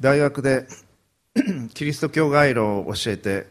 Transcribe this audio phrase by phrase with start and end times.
[0.00, 0.66] 大学で
[1.74, 3.46] キリスト教概論を教えて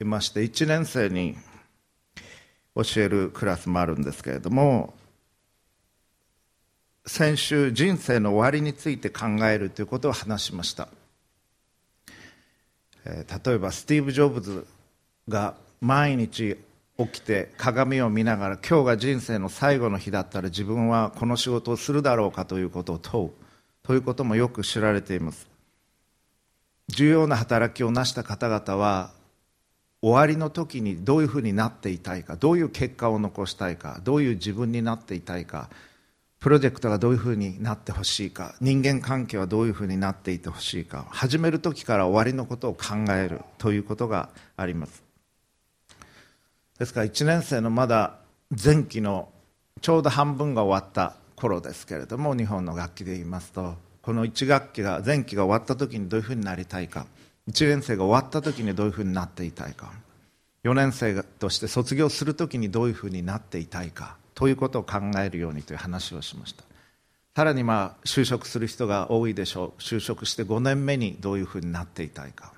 [0.00, 1.36] いまして1年生に
[2.74, 4.94] 教えるクラスもあるんですけれども
[7.04, 10.88] 先週人生の終わりについて考えるということを話しました、
[13.04, 14.66] えー、例えばスティーブ・ジョブズ
[15.28, 16.56] が毎日
[16.98, 23.45] 起きて鏡を見ながら今日が人生の最後の日だったら自分はこの仕事をするだろうかということを問う。
[23.86, 25.48] ということもよく知られています。
[26.88, 29.12] 重要な働きを成した方々は
[30.02, 35.68] 終わりの時にどういうふうになっていたいかどういう結果を残したいかどういう自分になっていたいか
[36.38, 45.02] プロジェクトがどういうふうになってほしいか人間関係はどういうふうになっていてほしいか始める時から終わりのことを考えるということがあります。
[46.78, 48.18] ですから1年生のまだ
[48.50, 49.28] 前期の
[49.80, 57.06] ちょうど半分が終わった頃ですけれども日本の楽器で言いますとこの1学期が前期が終わった時にどういうふうになりたいか
[57.48, 59.92] 1年生が終わった時にどういうふうになっていたいか
[60.64, 66.64] 4年生として卒業する時にどういうふうになっていたいかということを考えるようにという話をしました。
[67.36, 69.80] さらにまあ就職する人が多いでしょう。
[69.80, 72.52] 就職して5年目にどういうふうになっていたいか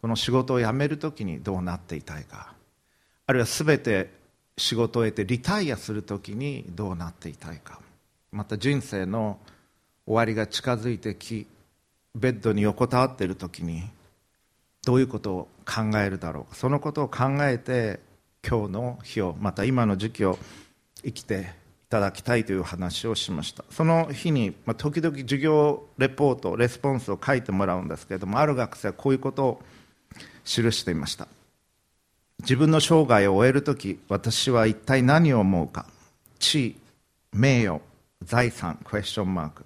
[0.00, 2.52] この仕事を辞める時にどうなっていたいか
[3.26, 4.10] あるいは全て
[4.58, 7.78] 仕事を得てリタイアする時にどうなっていたいか。
[8.32, 9.38] また人生の
[10.06, 11.46] 終わりが近づいてき
[12.14, 13.82] ベッドに横たわっている時に
[14.84, 16.56] どういうことを考えるだろうか。
[16.56, 18.00] そのことを考えて
[18.46, 20.38] 今日の日をまた今の時期を
[21.04, 21.44] 生きてい
[21.90, 23.64] ただきたいという話をしました。
[23.70, 29.62] その日に、まあ、時々授業レポートレスポンスを書いてもらうんですけれどもある学生はこういうことを
[30.44, 31.28] 記していました。
[32.40, 35.86] 自分の生涯を終える時私は一体何を思うか。
[36.38, 36.76] 地位
[37.32, 37.80] 名誉
[38.24, 39.64] 財産クエスチョンマーク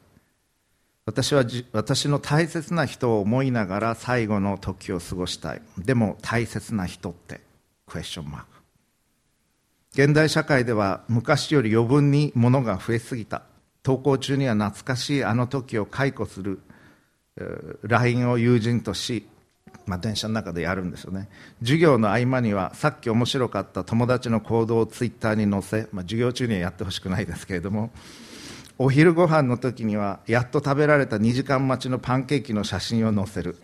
[1.07, 5.62] 私は私の大切な人を思いながら最後の時を過ごしたい。
[5.79, 7.41] でも大切な人って
[7.87, 8.47] クエスチョンマーク
[9.93, 13.43] 現代社会では昔より余分に物が増えすぎた。
[13.84, 16.59] 登校中には懐かしいあの時を解雇する
[17.83, 19.28] LINE を友人とし、
[19.87, 21.28] まあ、電車の中でやるんですよね。
[21.61, 27.93] 授業の合間にはさっき面白かった友達の行動をツイッターに載せ、まあ、授業中にはやってほしくないですけれども
[28.78, 33.56] お昼ご飯の時にはやっと食べられた2時間待ちのパンケーキの写真を載せる。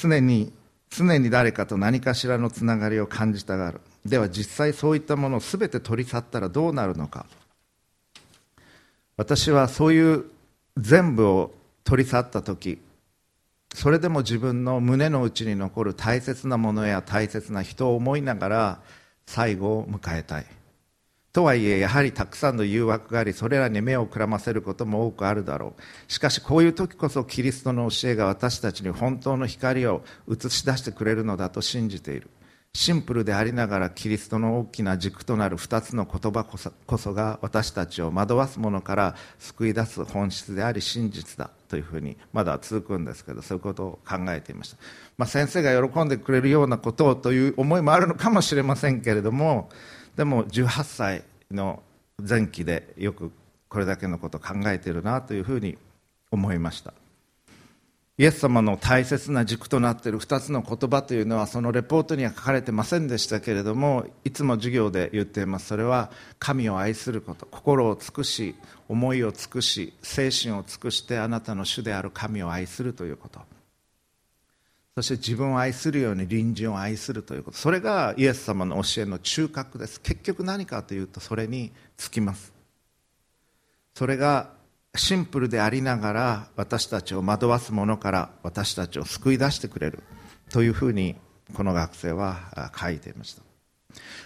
[0.00, 0.52] 常に
[0.90, 3.80] 常に誰かと何かしらのつながりを感じたがる。
[4.04, 7.26] では実際そういったものを全て取り去ったらどうなるのか。
[9.16, 10.24] 私はそういう
[10.78, 11.52] 全部を
[11.84, 12.80] 取り去った時
[13.74, 18.80] それでも自分の胸の内に残る大切なものや大切な人を思いながら
[19.26, 20.46] 最後を迎えたい。
[21.32, 26.12] とはいえやはりたくさんの誘惑がありそれらに目をくらませることも多くあるだろう。
[26.12, 32.28] しかしこういう時こそキリストの教えが私たちに本当の光を映し出してくれるのだと信じている。
[32.74, 44.78] シンプルでありながらキリストの大きな軸となる2つの言葉こそこそが私たちを惑わすものから救い出す本質であり真実だというふうにまだ続くんですけどそういうことを考えていました、
[45.18, 49.68] まあ、先生が喜んでくれるようなことをという思いもあるのかもしれませんけれども
[50.16, 51.82] でも18歳の
[52.18, 53.32] 前期でよく
[53.68, 55.78] これだけのことを考えているなというふうに
[56.30, 56.92] 思いました。
[58.18, 65.68] イエス様の大切な軸となっている2つの言葉というのはそのレポートには書かれてませんでしたけれどもいつも授業で言っています。
[65.68, 68.54] それは神を愛すること心を尽くし
[68.88, 73.40] 思いを尽くし精神を尽くしてあなたの主である神を愛するということ。
[74.94, 77.56] そして自分を愛するように隣人を愛するということ。
[77.56, 80.00] それがイエス様の教えの中核です。
[80.00, 82.52] 結局何かというとそれにつきます。
[83.94, 84.50] それが
[84.94, 90.02] シンプルでありながら私たちを惑わすものから私たちを救い出してくれる。
[90.50, 91.16] というふうに
[91.54, 93.42] この学生は書いていました。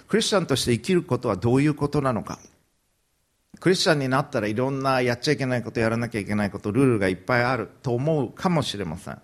[0.08, 2.40] クリスチャンとして生きることはどういうことなのか。
[3.60, 9.22] クリスチャンになったらいろんなやっちゃいけないことやらなきゃいけないことルールがいっぱいあると思うかもしれません。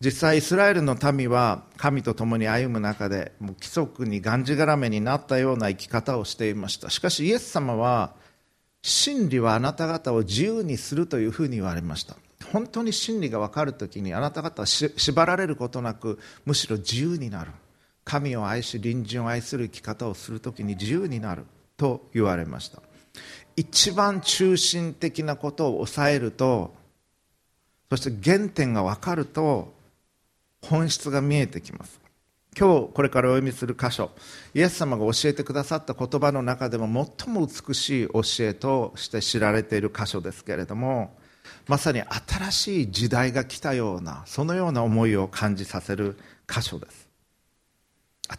[0.00, 6.90] 実際イスラエルの民は神と共に歩む中でもう規則にがんじがらめになったような生き方をしていました。
[6.90, 8.12] しかしイエス様は
[8.82, 12.16] 真理はあなた方を自由にするというふうに言われました。
[12.52, 17.52] 本当に真理が分かるときにあなた方は縛られることなくむしろ自由になる。
[18.04, 21.44] 神を愛し隣人を愛する生き方をするときに自由になる。
[21.76, 22.82] と言われました。
[23.56, 26.74] 一番中心的なことを抑えると
[27.88, 29.75] そして原点が分かると
[30.62, 32.00] 本質が見えてきます。
[32.58, 34.10] 今日これからお読みする箇所
[34.54, 36.86] イエス様が教えてくださった言葉の中でも
[37.18, 41.18] 最も美しい教えとして知られている箇所ですけれども
[41.66, 46.16] まさに新しい時代が来たようなそのような思いを感じさせる
[46.48, 47.08] 箇所です。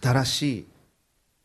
[0.02, 0.68] 新しい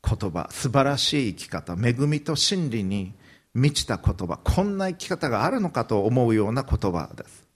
[0.02, 3.12] 言葉素晴らしい生き方恵みと真理に
[3.54, 7.46] 満ちた言葉こんな生き方があるのかと思うような言葉です。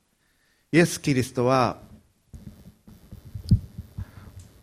[0.72, 1.78] イエス・キリストは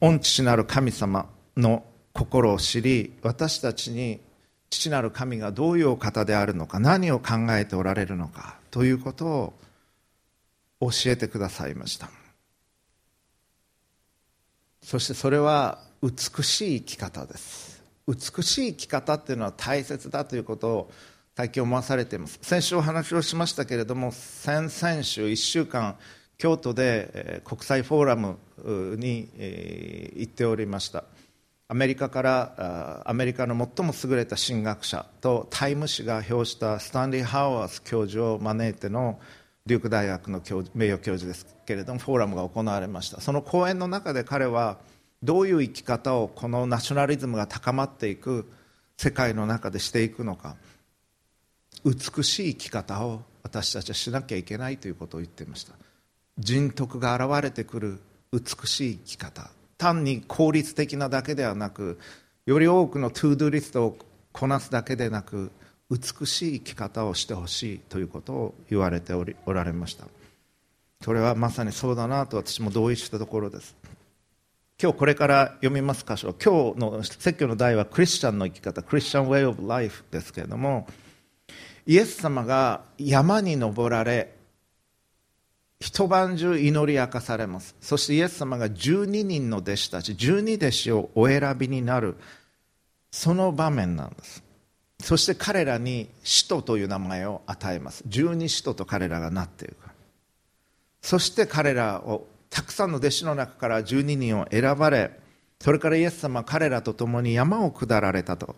[0.04, 4.20] 御父なる神様の心を知り私たちに
[4.70, 9.54] 父なる神がどういうお方であるのか何を考えておられるのかということを
[10.82, 12.10] 教えてくださいました。
[14.82, 17.82] そしてそれは美しい生き方です。
[18.06, 20.92] 美しい生き方っていうのは大切だということを
[21.38, 22.40] 最近思わされています。
[22.42, 25.96] 先週お話をしましたけれども先々週1週間
[26.44, 28.38] 京都で国際フォーラム
[28.98, 29.30] に
[30.18, 31.06] 行っておりました。
[31.69, 39.22] アメリカからアメリカの最も優れた神学者とタイム誌が表したスタンリー・ハワース教授を招いての
[39.66, 40.42] デューク大学の
[40.75, 43.22] 名誉教授ですけれどもフォーラムが行われました。
[43.22, 44.80] その講演の中で彼は
[45.24, 48.51] どういう生き方をこのナショナリズムが高まっていく
[48.98, 50.57] 世界の中でしていくのか
[51.86, 55.75] 美しい生き方を私たちはしなきゃいけないということを言っていました。
[56.38, 58.00] 人徳が現れてくる
[58.31, 59.51] 美しい生き方。
[59.77, 62.00] 単に効率的なだけではなく
[62.45, 63.97] より多くのトゥードゥリストを
[64.31, 65.51] こなすだけでなく
[65.89, 70.07] 美しい生き方をしてほしいということを言われておりおられました。
[71.03, 73.75] それはまさにそうだなと私も同意したところです。
[74.81, 76.33] 今日これから読みます箇所。
[76.33, 78.81] 今日の説教の題はクリスチャンの生き方。
[78.81, 80.88] クリスチャン・ウェイ・オブ・ライフですけれども
[81.85, 84.32] イエス様が山に登られ
[85.83, 87.75] 一晩中祈り明かされます。
[87.81, 92.15] そしてイエス様が12人の弟子たち12弟子をお選びになる
[93.12, 94.41] その場面なんです。
[95.01, 98.01] そして彼らに使徒という名前を与えます。
[98.07, 99.75] 十二使徒と彼らがなっている
[101.01, 105.19] そして彼らをたくさんの弟子の中から12人を選ばれ
[105.59, 108.56] それからイエス様は彼らと共に山を下られたと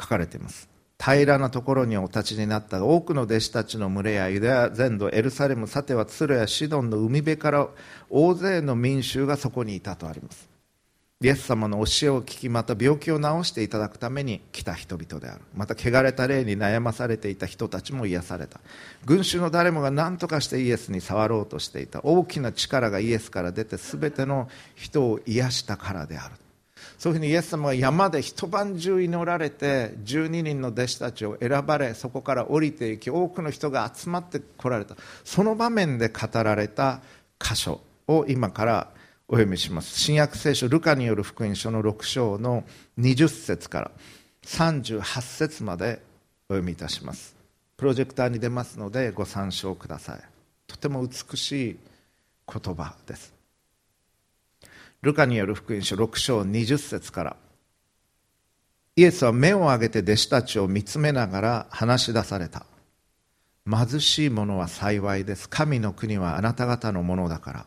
[0.00, 0.68] 書かれています。
[0.98, 7.68] 平らなところにお立ちになった多くの弟子たちの群れやユダヤ全土エルサレムさてはツルやシドンの海辺から
[8.08, 10.48] 大勢の民衆がそこにいたとあります。
[11.22, 15.40] イエス様の教えを聞きまた病気を治していただくために来た人々である。
[15.54, 18.60] また汚れた霊に悩まされていた人たちも癒された。
[19.06, 22.00] 群衆の誰もが何とかしてイエスに触ろうとしていた。
[22.02, 26.34] 大きな力がイエスから出て全ての人を癒したからである。
[26.98, 34.96] そういうふうにイエス様が山で一晩中祈られて12人の弟子たちを選ばれそこから降りていき多くの人が集まってこられた。
[35.24, 37.00] その場面で語られた
[37.38, 38.90] 箇所を今から
[39.28, 39.98] お読みします。
[39.98, 42.64] 新約聖書ルカによる福音書の6章の
[42.98, 43.90] 20節から
[44.44, 46.00] 38節まで
[46.48, 47.36] お読みいたします。
[47.76, 50.20] プロジェクターに出ますのでご参照ください。
[50.66, 51.76] とても美しい
[52.46, 53.35] 言葉です。
[55.06, 57.36] ルカによる福音書6章20節から。
[58.96, 62.66] イエスは目を上げて弟子たちを見つめながら話し出された。
[63.70, 65.48] 貧しい者は幸いです。
[65.48, 67.66] 神の国はあなた方のものだから。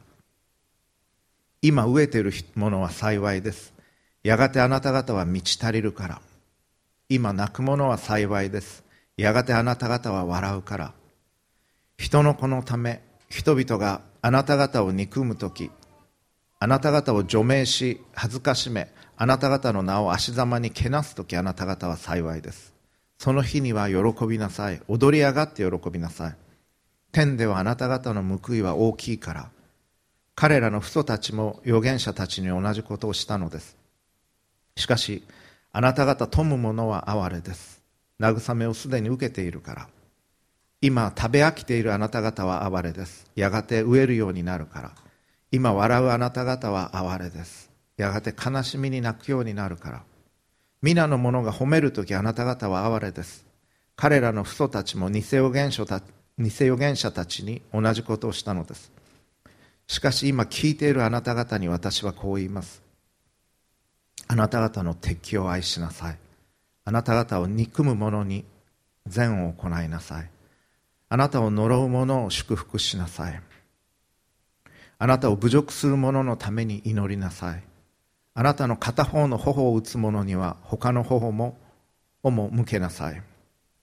[1.62, 3.74] 今飢えている者は幸いです。
[4.21, 6.21] やがてあなた方は満ち足りるから。
[7.07, 8.83] 今泣く者は幸いです。
[9.15, 10.94] やがてあなた方は笑うから。
[11.97, 15.71] 人の子のため人々があなた方を憎む時
[16.61, 22.73] あなた方を除名し恥ずかしめあなた方の名を足ざまにけなす時あなた方は幸いです。
[23.18, 24.81] その日には喜びなさい。
[24.87, 26.35] 踊り上がって喜びなさい。
[27.11, 29.49] 天ではあなた方の報いは大きいから
[30.35, 33.78] 彼らの父祖たちも預言者たちに同じことをしたのです。
[34.75, 35.23] しかし
[35.71, 37.81] あなた方富む者は哀れです。
[38.19, 39.87] 慰めをすでに受けているから
[40.81, 43.28] 今食べ飽きているあなた方は哀れです。
[43.35, 44.92] やがて飢えるようになるから
[45.51, 47.71] 今笑うあなた方は哀れです。
[47.97, 50.03] やがて悲しみに泣くようになるから。
[50.81, 53.45] 皆の者が褒めるときあなた方は哀れです。
[53.95, 56.01] 彼らの父祖たちも偽預言者た
[56.37, 58.91] 偽預言者たちに同じことをしたのです。
[59.87, 62.81] しかし今聞いているあなた方に私はこう言います。
[64.27, 66.18] あなた方の敵を愛しなさい。
[66.85, 68.45] あなた方を憎む者に
[69.07, 70.29] 善を行いなさい。
[71.09, 73.41] あなたを呪う者を祝福しなさい。
[75.01, 77.63] あなたを侮辱する者のために祈りなさい。
[78.33, 81.57] あなたの片方の頬を打つ者には他の頬も
[82.21, 83.21] をも向けなさい。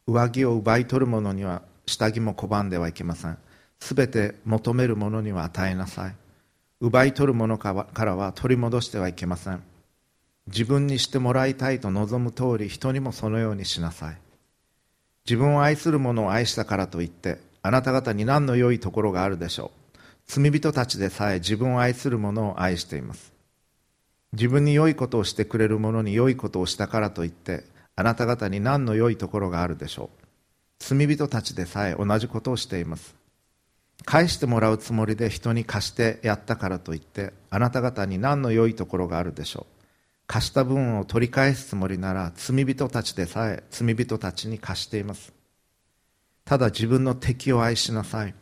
[0.06, 3.38] 上着を奪い取る者には下着も拒んではいけません。
[3.80, 6.14] すべて求める者には与えなさい。
[6.80, 9.62] 奪い取る者からは取り戻してはいけません。
[10.48, 14.18] 自分にしてもらいたいと望む通り人にもそのようにしなさい。
[15.24, 19.75] 自分を愛する者を愛したからといってあなた方に何の良いところがあるでしょう。
[20.26, 23.32] 罪人たちでさえ自分を愛する者を愛しています。
[24.32, 27.64] 自分に良いことをしてくれる者に良いことをしたからといって
[27.94, 30.26] あなた方に何の良いところがあるでしょう。
[30.78, 33.14] 罪人たちでさえ同じことをしています。
[34.04, 39.76] 返してもらうつもりで人に貸してやったからといってあなた方に何の良いところがあるでしょう。
[40.26, 45.32] 貸した分を取り返すつもりなら罪人たちでさえ罪人たちに貸しています。
[46.44, 48.34] ただ自分の敵を愛しなさい。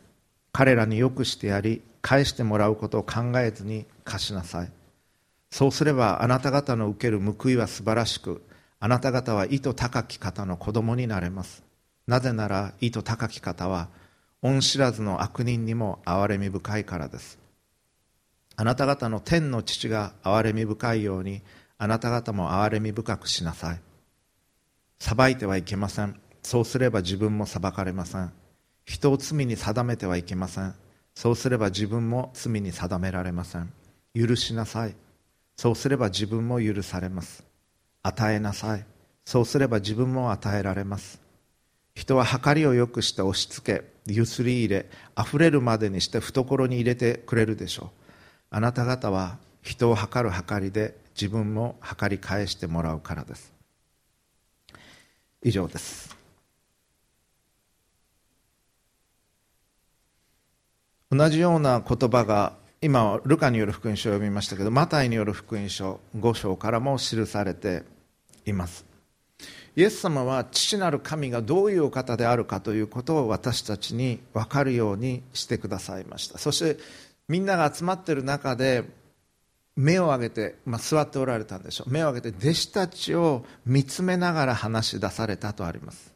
[0.57, 4.71] 彼らによくしてやり返してもらうことを考えずに貸しなさい。
[5.51, 8.41] そうすればあなた方の受ける報いは素晴らしく
[8.79, 11.61] あなた方は意図高き方の子供になれます。
[12.07, 13.89] なぜなら意図高き方は
[14.43, 17.37] 恩知らずの悪人にも憐れみ深いからです。
[18.55, 21.41] あなた方の天の父が憐れみ深いように
[21.77, 23.81] あなた方も憐れみ深くしなさい。
[24.99, 26.17] 裁いてはいけません。
[26.43, 28.31] そうすれば自分も裁かれません。
[28.85, 30.73] 人を罪に定めてはいけません。
[31.13, 33.71] そうすれば自分も罪に定められません。
[34.13, 34.95] 許しなさい。
[35.57, 37.43] そうすれば自分も許されます。
[38.03, 38.85] 与えなさい。
[39.25, 41.19] そうすれば自分も与えられます。
[41.95, 47.89] 人は計りをよくして押し付けゆすり入れあふれるまでにして懐に入れてくれるでしょう。
[48.51, 53.51] あなた方は人を計る計りで自分も計り返してもらうからです。
[55.41, 56.15] 以上です。
[61.11, 67.83] 同じような言葉が今ルカによる福音書を読みましたけどマタイによる福音書5章からも記されて
[68.45, 68.85] います。
[69.75, 76.37] イエス様は父なる神がどういうお方であるかということを私たちに分かるようにしてくださいました。
[76.37, 76.81] そして
[77.27, 78.85] みんなが集まっている中で
[79.75, 81.91] 目を上げて、まあ、座っておられたんでしょう。
[81.91, 86.13] 目を上げて弟子たちを見つめながら話し出されたとあります。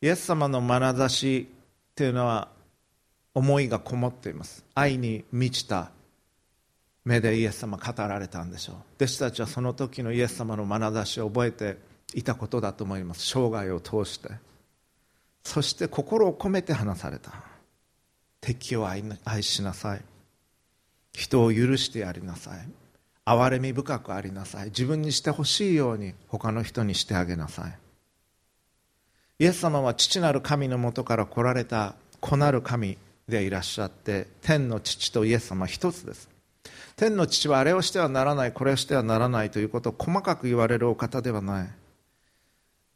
[0.00, 1.48] イエス様の眼差し
[1.94, 2.48] というのは
[3.36, 4.64] 思いがこもっています。
[4.74, 5.90] 愛に満ちた
[7.04, 8.76] 目でイエス様語られたんでしょう。
[8.96, 11.76] 弟子たちはその時のイエス様の眼差しを覚えて
[12.14, 13.26] いたことだと思います。
[13.26, 14.30] 生涯を通して。
[15.42, 17.34] そして心を込めて話された。
[18.40, 19.02] 敵を愛
[19.42, 20.02] しなさい。
[21.12, 22.66] 人を許してやりなさい。
[23.26, 24.66] 憐れみ深くありなさい。
[24.66, 27.78] 自分にしてほしいように他の人にしてあげなさい。
[29.40, 32.96] イエス様は父なる神のもとから来られた子なる神
[33.28, 36.28] でいらっしゃって天の父とイエス様は一つです。
[36.96, 41.68] 天の父はあれをしてはならないこれをしてはならないということを細かく言われるお方ではない。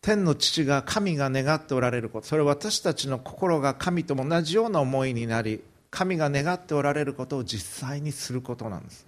[0.00, 2.26] 天の父が神が願っておられること。
[2.26, 9.06] それは私たちの心が神とも同じような思いになり神が願っておられることを実際にすることなんです。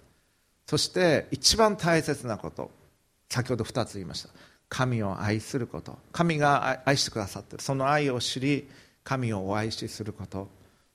[0.67, 2.69] そして一番大切なこと。
[3.29, 4.29] 先ほど2つ言いました。
[4.69, 5.97] 神を愛すること。
[6.11, 7.63] 神が愛してくださってる。
[7.63, 8.67] その愛を知り
[9.03, 10.47] 神をお愛しすること。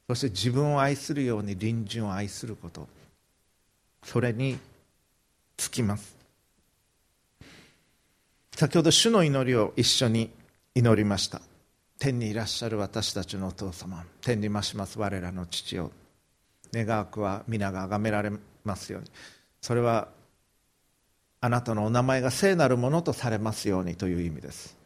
[0.09, 2.89] そして自分を愛するように隣人を愛すること。
[4.03, 4.59] それに
[5.57, 6.17] つきます。
[8.57, 10.31] 先ほど主の祈りを一緒に
[10.75, 11.43] 祈りました。
[11.99, 14.03] 天にいらっしゃる私たちのお父様。
[14.23, 14.99] 天に増します。
[14.99, 15.93] 我らの父を。
[16.73, 18.33] 願わくは皆が崇められ
[18.65, 19.11] ますように。
[19.61, 20.09] それは
[21.41, 24.77] あなたのお名前が聖なるものとされますようにという意味です。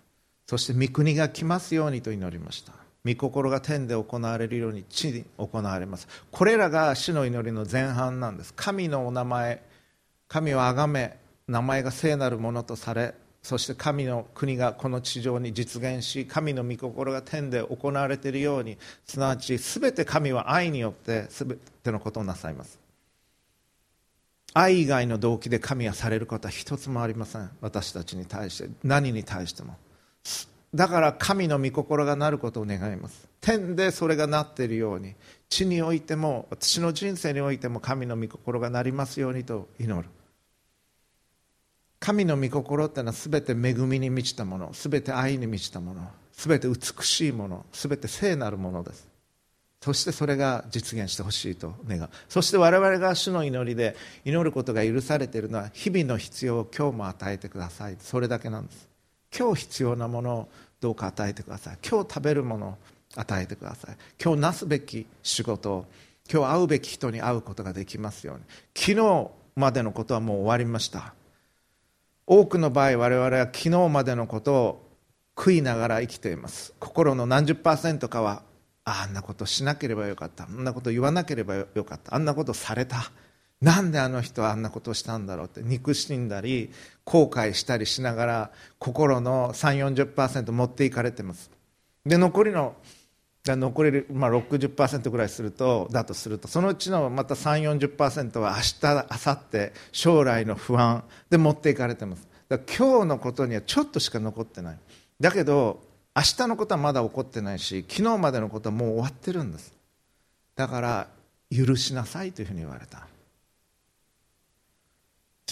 [0.49, 2.82] そして御国が来ますようにと祈りました。
[3.05, 6.07] 御心が天で行われるように地に行われます。
[6.31, 8.55] これらが主の祈りの前半なんです。
[8.55, 9.63] 神のお名前
[10.29, 11.19] 神を崇め
[11.49, 22.79] 名前が聖なるものとされそして神の国がこの地上に実現し神の御心が天で行われているようにすなわち全て神は愛によって全てのことをなさいます。
[24.55, 27.51] 愛以外の動機で神はされることは一つもありません。
[27.61, 29.77] 私たちに対して何に対しても。
[30.75, 33.29] だから神の御心がなることを願います。
[33.41, 35.15] 天でそれがなっているように
[35.49, 40.09] 地においても私の人生においても神の御心がなりますようにと祈る。
[42.01, 49.07] 神の御心っていうのは全て恵みに満ちたもの全て愛に満ちたもの全て美しいもの全て聖なるものです。
[49.83, 52.09] そしてそれが実現してほしいと願う。
[52.29, 57.97] そして我々が主の祈りで祈ることが許されているのは日々の必要を今日も与えてください。
[57.99, 58.92] それだけなんです。
[59.37, 60.49] 今日必要なものを
[60.81, 61.79] どうか与えてください。
[61.89, 62.79] 今日食べるものを
[63.17, 63.97] 与えてください。
[64.23, 65.87] 今日なすべき仕事を
[66.31, 68.43] 今日会うべき人に会うことができますように。
[68.75, 71.15] 昨日までのことはもう終わりました。
[72.27, 74.89] 多くの場合我々は昨日までのことを
[75.35, 76.75] 悔いながら生きています。
[76.79, 78.43] 心の何十パーセントかは
[78.85, 80.45] あんなことしなければよかった。
[80.45, 82.15] あんなこと言わなければよかった。
[82.15, 83.11] あんなことされた。
[83.63, 86.71] なんであの人はあんなことをしたんだろうって憎しんだり
[87.05, 88.51] 後悔したりしながら
[88.81, 91.49] 心の340%持っていかれてます。
[92.05, 92.75] で残りの
[93.45, 102.27] 残り、まあ、60%ぐらいするとだとするとそのうちのまた340%は明日明後日将来の不安で持っていかれてます。
[102.49, 104.79] だ今日のことにはちょっとしか残ってない。
[105.21, 105.81] だけど
[106.17, 109.73] 明日のことはまだ起こってないし昨日までのことはもう終わってるんです。
[110.57, 111.07] だから
[111.51, 113.07] 許しなさいというふうに言われた。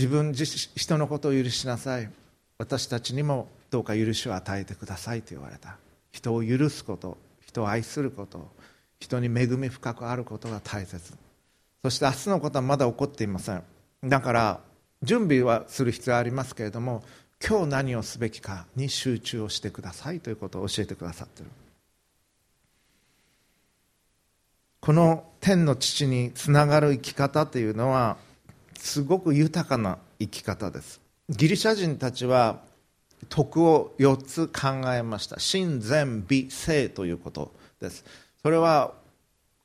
[0.01, 2.09] 自分自人のことを許しなさい。
[2.57, 5.77] 私たちにもどうか許しを与えてくださいと言われた。
[6.11, 8.51] 人を許すこと人を愛すること
[8.99, 11.13] 人に恵み深くあることが大切。
[11.83, 13.63] そして明日のことはまだ起こっていません。
[14.03, 14.61] だから
[15.03, 17.05] 準備はする必要はありますけれども
[17.47, 21.51] 今日何をすべきかに集中をしてくださいということを教えてくださっている。
[24.81, 28.17] この天の父につながる生き方というのは
[28.81, 31.01] すごく豊かな生き方です。
[31.29, 32.61] ギリシャ人たちは
[33.29, 35.39] 徳を4つ考えました。
[35.39, 38.05] 真善美性ということです。
[38.43, 38.93] それは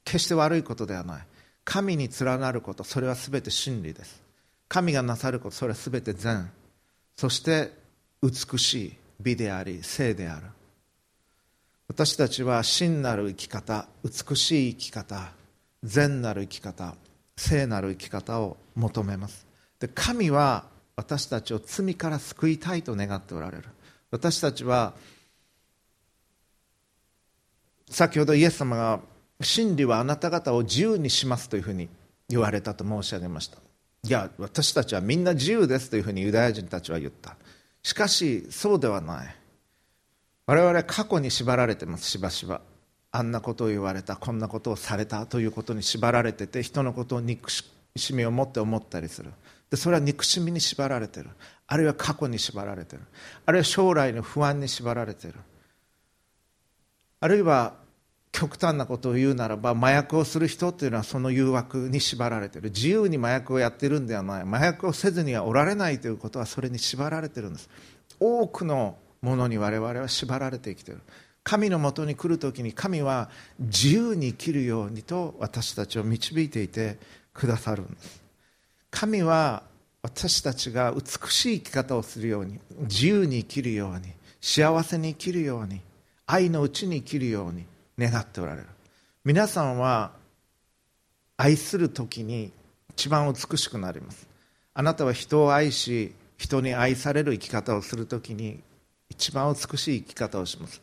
[0.04, 1.22] 決して悪いことではない。
[1.64, 4.22] 神に連なることそれは全て真理です。
[4.68, 6.52] 神がなさることそれは全て善。
[7.16, 7.72] そして
[8.22, 10.48] 美しい美であり性である。
[11.88, 15.32] 私たちは真なる生き方美しい生き方
[15.84, 16.96] 善なる生き方
[17.38, 19.46] 聖なる生き方を求めます。
[19.80, 20.66] で神は
[20.96, 23.64] 私たちを罪から救いたいと願っておられる。
[24.12, 24.94] 私たちは
[27.90, 29.00] 先ほどイエス様が
[29.42, 31.90] 真理はあなた方を自由にしますというふうに
[32.30, 33.58] 言われたと申し上げました。
[34.04, 37.36] いや私たちはみんな自由ですというふうにユダヤ人たちは言った。
[37.84, 39.36] しかしそうではない。
[40.48, 42.62] 我々は過去に縛られてますしばしば。
[43.16, 47.64] あんなことを言われたこんなことをされたということに縛られてて人のことを憎し
[48.14, 49.32] みを持って思ったりする。
[49.70, 51.30] でそれは憎しみに縛られてる。
[51.66, 53.04] あるいは過去に縛られてる。
[53.46, 55.36] あるいは将来の不安に縛られてる。
[57.22, 57.76] あるいは
[58.34, 62.70] 極端なことを言うならば麻薬をする人というのはその誘惑に縛られている。
[62.72, 64.44] 自由に麻薬をやっているんではない。
[64.44, 67.70] 麻薬をせずにはおられないということはそれに縛られているんです。
[68.20, 71.02] 多くのものに我々は縛られて生きている。
[71.46, 73.30] 神のもとに来るときに神は
[73.60, 76.98] 自由に生きるようにと私たちを導いていて
[77.36, 78.24] くださるんです。
[78.90, 79.62] 神は
[80.02, 85.82] 私たちが美しい生き方をするように自由に生きるように幸せに生きるように
[86.26, 87.66] 愛のうちに生きるように
[88.00, 88.68] 願っておられる。
[89.24, 90.14] 皆さんは
[91.38, 92.52] 愛する時に
[92.90, 94.28] 一番美しくなります。
[94.74, 98.62] あなたは人を愛し人に愛される生き方をする時に
[99.12, 100.82] 一番美しい生き方をします。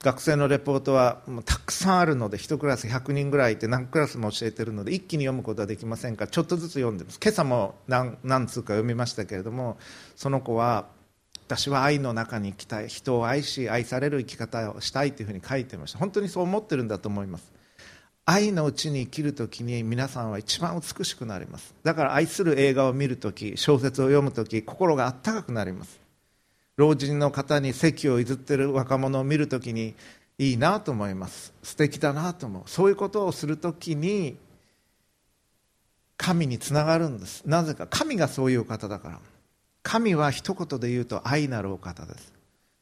[0.00, 6.26] 学生のレポートはたくさんあるので1クラス100人ぐらいいて何クラスも教えているので一気に読むことはできませんか？
[6.26, 7.18] らちょっとずつ読んでます。
[7.20, 9.76] 今朝も何何通か読みましたけれども
[10.14, 10.86] その子は
[11.46, 15.98] 私は愛の中に生きたい人を愛し愛される生き方をしたいというふうに書いてました。
[15.98, 17.52] 本当にそう思っているんだと思います。
[18.24, 21.74] 愛のうちに生きるときに皆さんは一番美しくなります。
[21.82, 25.98] だから愛する映画を見るとき小説を読むとき心があったかくなります。
[26.78, 29.96] 老人の方に席を譲っている若者を見るときに
[30.38, 31.52] いいなと思います。
[31.60, 32.62] 素敵だなと思う。
[32.66, 34.36] そういうことをするときに
[36.16, 37.42] 神につながるんです。
[37.44, 37.88] なぜか。
[37.88, 39.18] 神がそういう方だから。
[39.82, 42.32] 神は一言で言うと愛なるお方です。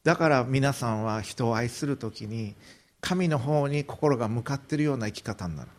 [0.04, 2.54] だから皆さんは人を愛するときに
[3.00, 5.70] 神の方に心が向かっているような生き方になる。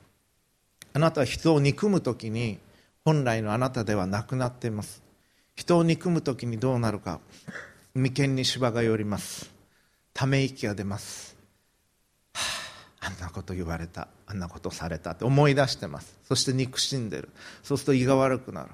[0.93, 2.57] あなたは人を憎むときに
[3.05, 5.03] 本来のあなたではなくなっています。
[5.55, 7.19] 人を憎むときにどうなるか。
[7.93, 9.51] 眉間に芝が寄ります。
[10.13, 11.37] ため息が出ます、
[12.33, 12.41] は
[13.01, 14.07] あ、あんなこと言われた。
[14.25, 15.11] あんなことされた。
[15.11, 16.17] って思い出してます。
[16.27, 17.29] そして憎しんでる。
[17.63, 18.69] そうすると胃が悪くなる。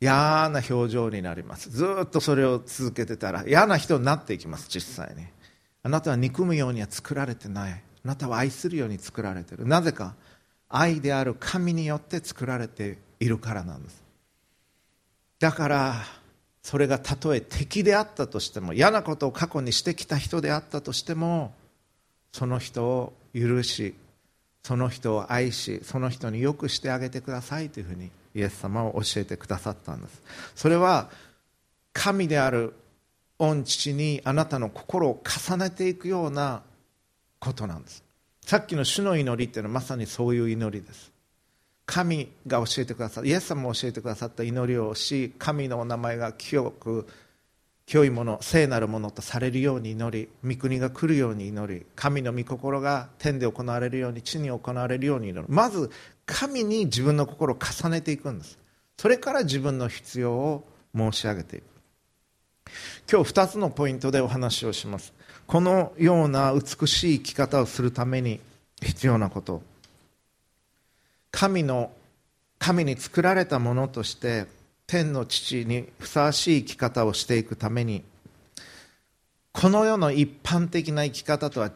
[0.00, 1.70] 嫌な表情になります。
[1.70, 5.24] ずっとそれを続けてたら嫌な人になっていきます実際に。
[5.82, 7.72] あなたは憎むようには作られてない。
[7.72, 9.66] あなたは愛するように作られてる。
[9.66, 10.14] なぜか
[10.68, 14.02] 愛である神によって作られているからなんです。
[15.38, 15.94] だから
[16.64, 21.52] それがたとえ敵であったとしても嫌なことを過去にしてきた人であったとしても
[22.32, 23.94] その人を許し
[24.62, 30.22] その人を愛しその人によくしてあげてくださいというふうにイエス様を教えてくださったんです。
[30.56, 31.10] それは
[31.92, 32.72] 神である
[33.38, 36.62] 御父にあなたの心を重ねていくような
[37.40, 38.02] ことなんです。
[38.40, 41.12] さっきの主の祈りっていうのはまさにそういう祈りです。
[41.86, 47.06] 神が教えてくださったイエス様も教えてくださった祈りをし神のお名前が清く
[47.86, 55.44] 清いもの聖なるものとされるように祈り御国が来るように祈り神の御心が天で行われるように地に行われるように祈る。
[55.48, 55.90] まず
[56.24, 58.58] 神に自分の心を重ねていくんです。
[58.96, 60.66] それから自分の必要を
[60.96, 61.64] 申し上げていく。
[63.10, 65.12] 今日2つのポイントでお話をします。
[65.46, 68.40] このような美しい生き方をするために
[68.80, 69.62] 必要なこと。
[71.34, 71.90] 神の
[72.60, 74.46] 神に作られたものとして
[74.86, 78.04] 天の父にふさわしい生き方をしていくために
[79.50, 81.72] この世の一般的な生き方とは違う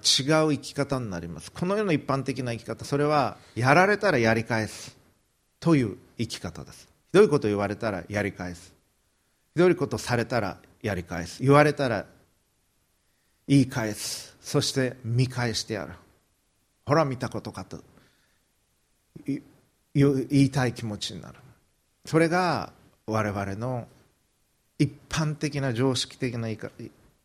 [0.52, 1.50] 生き方になります。
[1.50, 4.96] この世の一般的な生き方それはやられたらやり返す
[5.58, 6.88] という生き方です。
[7.12, 8.72] ひどいこと言われたらやり返す。
[9.54, 11.42] ひどいことされたらやり返す。
[11.42, 12.06] 言われたら
[13.48, 14.36] 言い返す。
[14.40, 15.92] そして見返してやる。
[16.86, 17.82] ほら見たことかと。
[19.94, 21.34] 言いたい気持ちになる
[22.04, 22.72] それが
[23.06, 23.86] 我々の
[24.78, 26.70] 一般的な常識的な生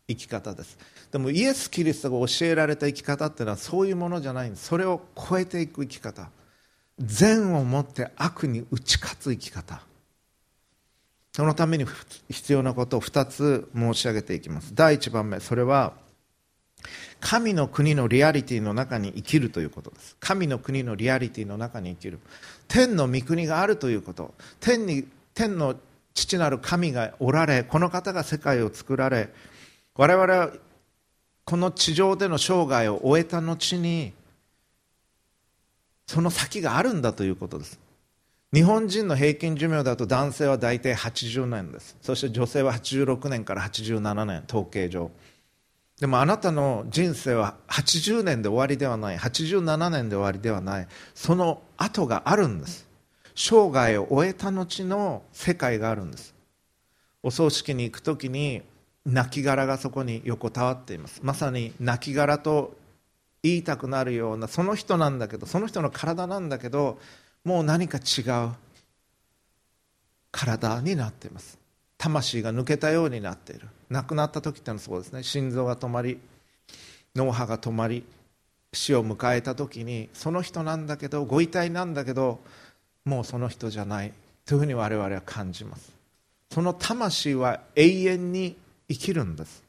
[0.08, 0.78] き方です
[1.12, 6.30] でもイエス・キリストが教えられた生き方っていうのはそういうものじゃないんですそれを超えていく生き方
[7.00, 9.82] 善をもって悪に打ち勝つ生き方
[11.36, 11.86] そのために
[12.30, 15.94] 必要なことを2つ申し上げていきます第1番目それは
[17.20, 20.16] 神の国のリアリティの中に生きるということです。
[20.20, 22.20] 神の国のリアリティの中に生きる。
[22.68, 24.34] 天の御国があるということ。
[24.60, 25.76] 天に天の
[26.14, 29.30] 父なる神がおられこの方が世界を作られ
[29.96, 30.52] 我々は
[31.46, 34.14] この地上での生涯を終えた後に
[36.08, 37.80] その先があるんだということです。
[38.54, 41.98] 日本人の平均寿命だと男性は大体80年です。
[42.02, 45.10] そして女性は86年から87年統計上。
[46.04, 49.18] でもあなたの人生は80年で終わりではない。
[49.18, 50.88] 87年で終わりではない。
[51.16, 52.90] その後があるんです。
[53.36, 56.36] 生涯を終えた後の世界があるんです。
[57.24, 58.64] お葬式に行く時に
[59.06, 61.22] 亡骸がそこに横たわっています。
[61.24, 62.76] まさに亡骸と
[63.42, 67.00] 言いたくなるようなその人なんだけどその人の体なんだけど
[67.46, 68.52] もう何か違う。
[70.34, 71.58] 体になっています。
[71.98, 73.70] 魂が抜けたようになっている。
[73.94, 75.22] 亡くなった時ってのはそうですね。
[75.22, 76.20] 心臓が止まり
[77.16, 78.04] 脳波が止まり
[78.74, 82.40] 死を迎えた時にその人なんだけどご遺体なんだけど
[83.06, 84.12] もうその人じゃない。
[84.46, 85.94] というふうに我々は感じます。
[86.52, 88.58] その魂は永遠に
[88.90, 89.64] 生きるんです。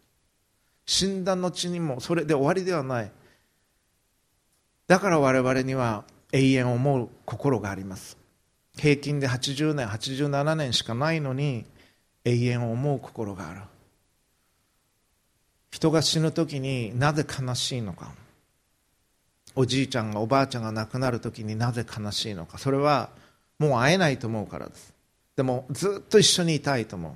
[0.87, 3.11] 死んだ後にもそれで終わりではない。
[4.87, 8.17] だから我々には永遠を思う心があります。
[8.77, 11.67] 平均で80年87年しかないのに
[12.25, 13.61] 永遠を思う心がある。
[15.85, 18.11] 人が死ぬ時になぜ悲しいのか。
[19.55, 22.57] おじいちゃんがおばあちゃんが亡くなる時になぜ悲しいのか。
[22.57, 23.11] それは
[23.59, 24.95] もう会えないと思うからです。
[25.37, 27.13] でもずっと一緒にいたいと思う。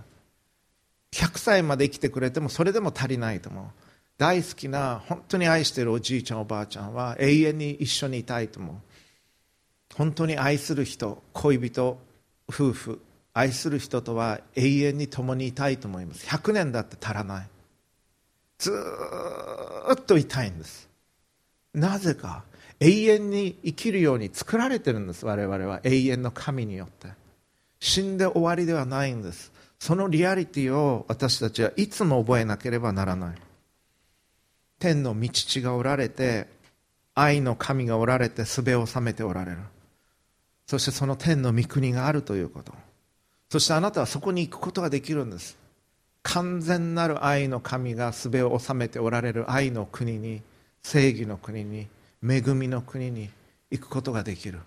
[1.17, 3.65] 100歳まで生きてくれてもそれでも足りないと思う。
[4.19, 8.77] 大好きな本当に愛しているおじいちゃんおばあちゃんは永遠に一緒にいたいと思う。
[9.97, 11.99] 本当に愛する人恋人
[12.51, 13.01] 夫婦
[13.33, 16.27] 愛する人とは永遠に共にいたいと思います。
[16.27, 17.49] 100年だって足らない。
[18.59, 18.73] ず
[19.93, 20.89] っといたいんです。
[21.75, 22.45] なぜか
[22.81, 25.27] 永遠に生きるように作られてるんです。
[25.27, 25.81] 我々は。
[25.85, 27.09] 永遠の神によって。
[27.81, 29.53] 死んで終わりではないんです。
[29.79, 33.37] そのリアリティを私たちはいつも覚えなければならない。
[34.79, 36.47] 天の御父がおられて
[37.15, 39.59] 愛の神がおられてすべを収めておられる。
[40.67, 42.73] そしてその天の御国があるということ。
[43.51, 45.57] そしてあなたはそこに行くことができるんです。
[46.23, 50.43] 完全なる愛の神がすべを収めておられる愛の国に
[50.83, 51.87] 正義の国に
[52.23, 53.31] 恵みの国に
[53.71, 54.61] 行くことができる。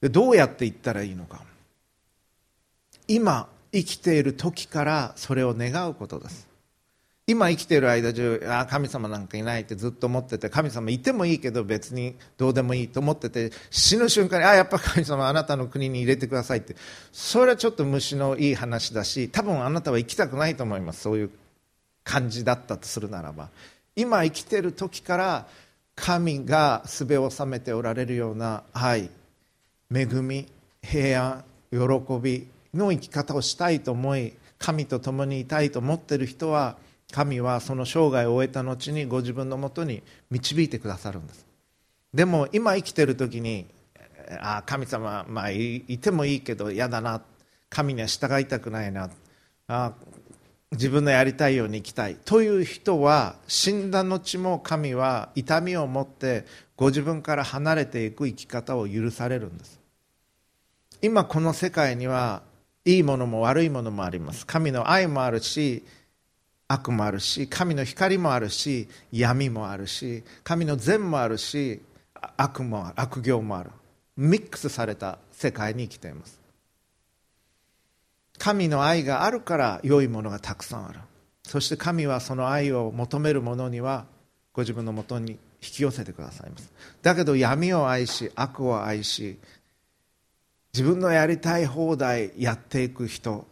[0.00, 1.42] でどうやって行ったらいいのか。
[3.06, 6.47] 今生きている時からそれを願うことです。
[7.28, 16.74] 今生きている間中あ神様なんかいないってずっと思ってて神様いてもいいけど別にどうでもいいと思ってて死ぬ瞬間にあやっぱ神様あなたの国に入れてくださいって。
[17.12, 21.02] それはちょっと虫のいい話だし多分あなたは生きたくないと思います。
[21.02, 21.30] そういう
[22.02, 23.50] 感じだったとするならば。
[23.94, 25.46] 今生きている時から
[25.96, 29.10] 神がすべを収めておられるような愛
[29.94, 30.46] 恵み
[30.82, 31.78] 平安喜
[32.22, 36.76] びの生き方をしたいと思い神と共にいたいと思っている人は
[37.12, 41.46] 神はその生涯を終えた後にご自分のもとに導いてくださるんです。
[42.12, 43.66] でも今生きてる時に
[44.40, 47.22] あ神様、まあ、いてもいいけど嫌だな。
[47.70, 49.10] 神には従いたくないな。
[49.68, 49.92] あ
[50.70, 52.16] 自分のやりたいように生きたい。
[52.16, 56.44] という人は死んだ後も神は痛みを持って
[56.76, 59.80] ご自分から離れていく生き方を許されるんです。
[61.00, 62.42] 今この世界には
[62.84, 64.46] いいものも悪いものもあります。
[64.46, 65.84] 神の愛もあるし
[66.68, 71.80] 悪もあるし神の光もあるし闇もあるし神の善もあるし
[72.36, 73.70] 悪も悪行もある。
[74.16, 76.40] ミックスされた世界に生きています。
[78.36, 81.00] 神の愛があるから良いものがたくさんある。
[81.44, 84.06] そして神はその愛を求める者には
[84.52, 86.72] ご自分のもとに引き寄せてくださいます。
[87.02, 89.38] だけど闇を愛し悪を愛し
[90.74, 93.46] 自分のやりたい放題やっていく人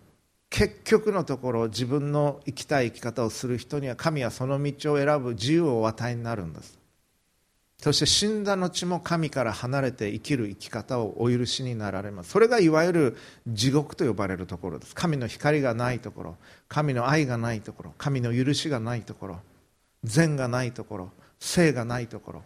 [0.56, 6.78] 結局のところ自分の生きたい生き方をする人には神はその道を選ぶ自由をお与えになるんです。
[7.76, 12.30] そして死んだ後も神から離れて生きる生き方をお許しになられます。
[12.30, 13.16] それがいわゆる
[13.46, 14.94] 地獄と呼ばれるところです。
[14.94, 16.36] 神の光がないところ
[16.68, 19.40] 神の愛がないところ神の許しがないところ
[20.04, 22.42] 善がないところ性がないところ。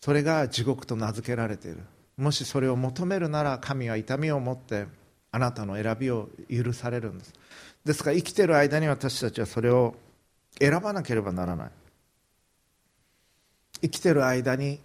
[0.00, 1.82] それが地獄と名付けられている。
[2.16, 4.86] もしそれを求めるなら神は痛みを持って
[5.32, 7.32] あなたの選びを許されるんです。
[7.84, 9.94] ですから生きてる間に私たちはそれを
[10.58, 11.70] 選ばなければならない。
[13.82, 14.80] 生きてる間に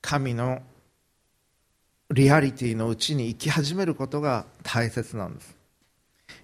[0.00, 0.62] 神の
[2.10, 5.56] リアリティのうちに生き始めることが大切なんです。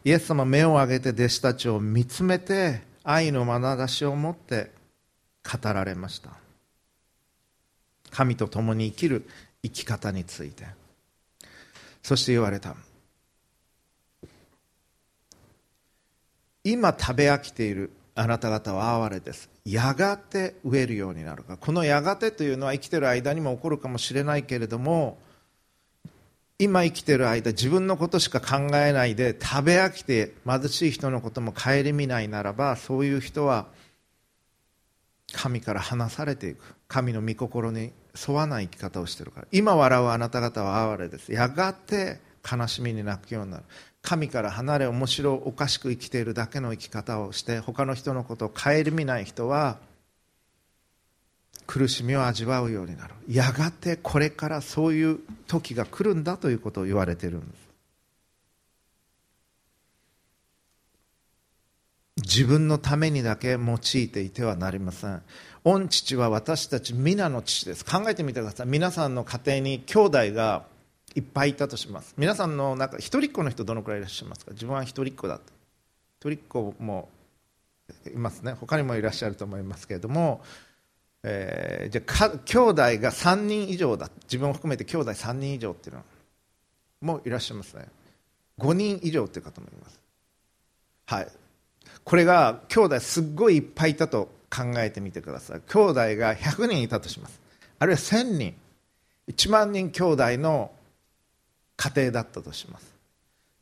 [0.04, 4.70] イエス様目を上げて弟子たちを見つめて愛の眼差しを持って
[5.42, 6.30] 語られました。
[8.10, 9.26] 神と共に生きる
[9.62, 10.66] 生き方について。
[12.02, 12.76] そして言われた。
[16.64, 19.50] 今食べ飽きているあなた方は哀れです。
[19.66, 21.58] やがて飢えるようになるか。
[21.58, 25.18] このやがてというのは生きている間にも起こるかもしれないけれども
[26.58, 33.66] 今生きている間自分のことしか考えないで食べ飽きて貧しい人のことも顧みないならばそういう人は
[35.32, 36.76] 神から離されていく。
[36.86, 37.92] 神の御心に
[38.26, 39.48] 沿わない生き方をしているから。
[39.50, 41.32] 今笑うあなた方は哀れです。
[41.32, 43.64] やがて悲しみに泣くようになる。
[44.04, 49.78] 神から離れ面白おかしく生きているだけの生き方をして他の人のことを顧みない人は
[51.66, 53.14] 苦しみを味わうようになる。
[53.26, 57.64] やがてこれからそういう時が来るんだということを言われてるんです。
[62.18, 65.22] 自分のためにだけ用いていてはなりません。
[65.64, 67.86] 御父は私たち皆の父です。
[67.86, 68.66] 考えてみてください。
[68.66, 70.66] 皆さんの家庭に兄弟が
[71.14, 72.14] いっぱいいたとします。
[72.16, 74.52] 皆さんの中一人っ子の人どのくらいいらっしゃいますか？
[74.52, 75.44] 自分は一人っ子だと。
[76.20, 77.08] 一人っ子も
[78.06, 78.52] いますね。
[78.52, 80.42] 他にもいらっしゃると思いますけれども、
[81.22, 84.10] えー、じゃあ兄弟が3人以上だ。
[84.24, 86.02] 自分を含めて兄弟3人以上っていうの
[87.02, 87.86] もいらっしゃいますね。
[88.58, 90.00] 5人以上っていう方もいます。
[91.06, 91.28] はい。
[92.02, 95.60] これが兄弟すっごいいっぱいいたと考えてみてください。
[95.68, 97.40] 兄弟が100人いたとします。
[97.78, 98.54] あるいは1000人。
[99.28, 100.70] 1万人兄弟の
[101.76, 102.94] 家庭だったとします。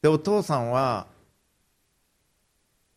[0.03, 1.07] でお父さんは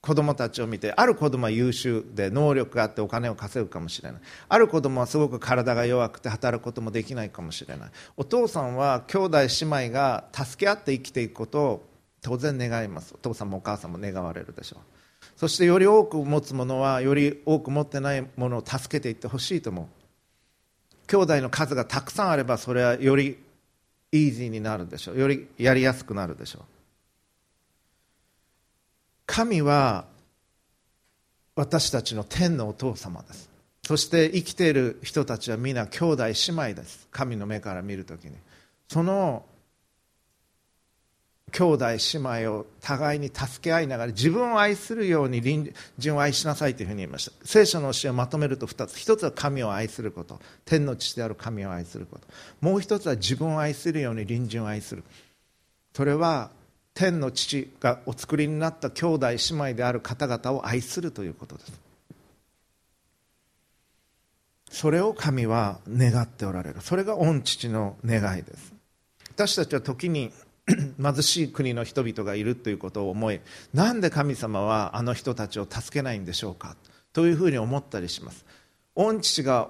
[0.02, 4.22] 子供たちを見てある子供は優秀で能力があってお金を稼ぐかもしれない。
[4.50, 7.90] ある子供はすごく体が弱くて働くこともできないかもしれない。
[8.16, 11.90] お父さんは兄弟姉妹が助け合って生きていくことを
[12.22, 13.16] 当然願います。
[13.16, 14.80] お父さんもお母さんも願われるでしょう。
[15.38, 19.86] そしてより多く持つものはより多く持ってないものを助けていってほしいと思う。
[21.08, 23.38] 兄弟の数がたくさんあればそれはより
[24.16, 25.20] イージーになるでしょう。
[25.20, 26.64] よりやりやすくなるでしょう。
[29.26, 30.06] 神は
[31.56, 33.50] 私たちの天のお父様です。
[33.84, 37.08] そして生きている人たちは皆兄弟姉妹です。
[37.12, 38.36] 神の目から見るときに。
[38.88, 39.46] その
[41.52, 47.32] 兄弟姉妹を互いに助け合いながら自分を愛するように隣人を愛しなさいというふうに言いました。
[47.46, 48.96] 聖書の教えをまとめると2つ。
[48.96, 50.42] 1つは神を愛すること。
[50.66, 52.28] 天の父である神を愛すること。
[52.60, 55.04] もう1つは自分を愛するように隣人を愛する。
[55.94, 56.52] それは
[56.94, 61.72] 天の父がお作りになった兄弟姉妹である方々を愛するということです。
[64.72, 66.82] それを神は願っておられる。
[66.82, 68.74] それが御父の願いです。
[69.30, 70.34] 私たちは時に
[71.02, 73.40] 貧しい国の人々がいるということを思い
[73.74, 76.76] なんで神様はあの人たちを助けないんでしょうか？
[77.14, 78.46] というふうに思ったりします。
[78.96, 79.70] 御父が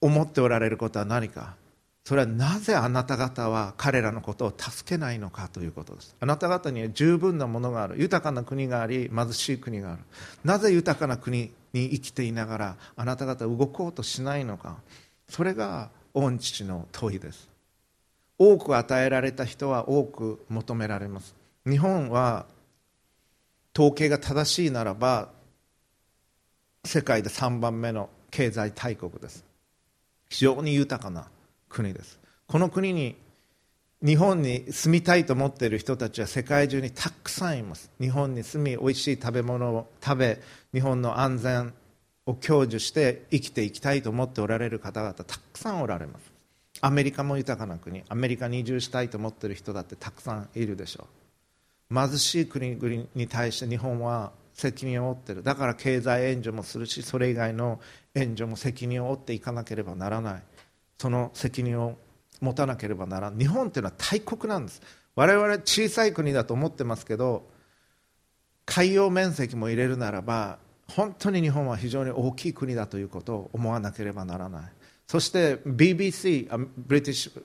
[0.00, 1.54] 思っておられることは何か？
[2.04, 6.14] それはなぜあなた方は彼らのことを助けないのかということです。
[6.20, 7.96] あなた方には十分なものがある。
[7.98, 10.02] 豊かな国があり貧しい国がある。
[10.44, 14.76] なぜ豊かな国に生きていながらあなた方動こうとしないのか？
[15.28, 17.48] それが御父の問いです。
[18.38, 21.34] 多く与えられた人は多く求められます。
[21.66, 22.46] 日本は
[23.74, 25.30] 統計が正しいならば
[26.84, 29.44] 世界で3番目の経済大国です。
[30.28, 31.28] 非常に豊かな
[31.68, 32.18] 国です。
[32.46, 33.16] この国に
[34.04, 37.90] 日本に住みたいと思っている人たちは世界中にたくさんいます。
[38.00, 40.40] 日本に住みおいしい食べ物を食べ
[40.72, 41.74] 日本の安全
[42.26, 46.35] を享受して生きていきたいと思っておられる方々たくさんおられます。
[46.80, 51.06] アメリカも豊かな国アメリカに移住したいと思っている人だってたくさんいるでしょ
[51.90, 51.94] う。
[51.94, 55.42] 貧しい国々に対して日本は責任を負っている。
[55.42, 57.80] だから経済援助もするしそれ以外の
[58.14, 60.42] 援助も責任を負っていかなければならない。
[60.98, 61.96] その責任を
[62.40, 64.82] 持たなければならない日本というのは大国なんです。
[65.14, 67.48] 我々小さい国だと思ってますけど
[68.66, 70.58] 海洋面積も入れるならば
[70.88, 74.72] 本当に日本は非常に大きい国だということを思わなければならない。
[75.06, 77.42] そして BBC ブリティッシュ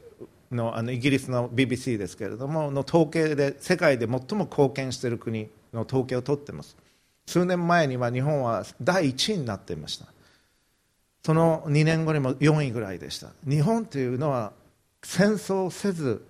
[0.55, 6.75] のあのイギリスの BBC ですけれどもの統計で世界で最も貢献している国の統計を取っています。
[7.27, 10.07] 数年前には日本は第1位になっていました。
[11.23, 13.29] その2年後にも4位ぐらいでした。
[13.47, 14.51] 日本というのは
[15.03, 16.25] 戦争をせず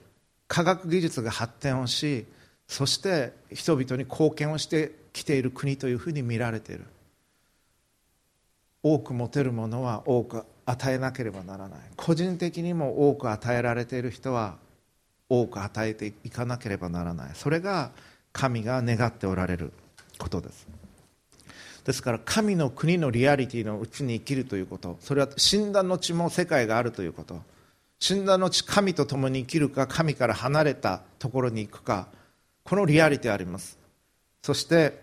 [0.48, 2.26] 科学技術が発展をし
[2.68, 6.86] そして人々に貢献をしてきている国というふうに見られている。
[8.84, 11.80] 多く持てるものは多く与えなければならない。
[11.96, 14.56] 個人的にも多く与えられている人は
[15.30, 17.32] 多く与えていかなければならない。
[17.36, 17.92] それが
[18.34, 19.72] 神が願っておられる
[20.18, 20.68] ことです。
[21.86, 24.98] ですから神の国のリアリティのうちに生きるということ。
[25.02, 27.42] それは死んだ後も世界があるということ。
[28.00, 32.08] 死んだ後神と共に生きるか神から離れたところに行くか。
[32.64, 33.78] このリアリティあります。
[34.42, 35.02] そして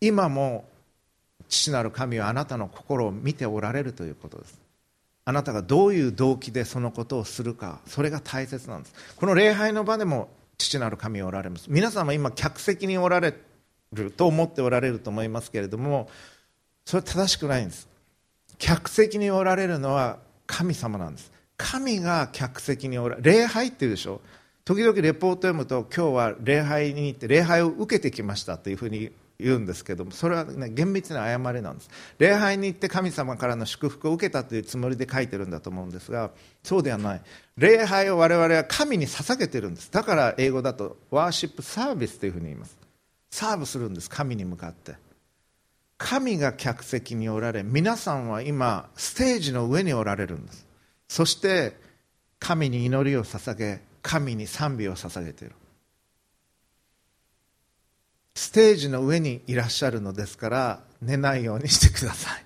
[0.00, 0.64] 今も
[1.48, 4.60] 父なる神はあなたの心を見ておられるということです。
[5.26, 8.94] あなたがどういう動機でそのことをするかそれが大切なんです。
[9.16, 10.28] この礼拝の場でも
[10.58, 11.66] 父なる神はおられます。
[11.68, 13.34] 皆様今客席におられ
[13.92, 16.08] ると思っておられると思いますけれども
[16.84, 17.88] それは正しくないんです。
[18.58, 21.32] 客席におられるのは神様なんです。
[21.56, 24.20] 神が客席におら礼拝っていうでしょ。
[24.64, 31.90] 時々レポート読むと今日は礼拝に行って礼拝を受けてきましたというふうに言うんですけどもそれは、ね、厳密な誤りなんです。
[32.18, 36.30] 礼拝に行って神様からの祝福を受けたというつもりで書いてるんだと思うんですが
[36.62, 37.22] そうではない。
[37.56, 39.90] 礼拝を我々は神に捧げてるんです。
[39.90, 42.76] だから英語だとワーシップサービスというふうに言います。
[43.30, 44.08] サーブするんです。
[44.08, 44.94] 神に向かって。
[45.98, 50.66] 神が客席におられ皆さんは今ステージの上におられるんです。
[51.08, 51.76] そして
[52.38, 55.54] 神に祈りを捧げ神に賛美を捧げている。
[58.34, 62.44] ステージの上にいらっしゃるのですから寝ないようにしてください。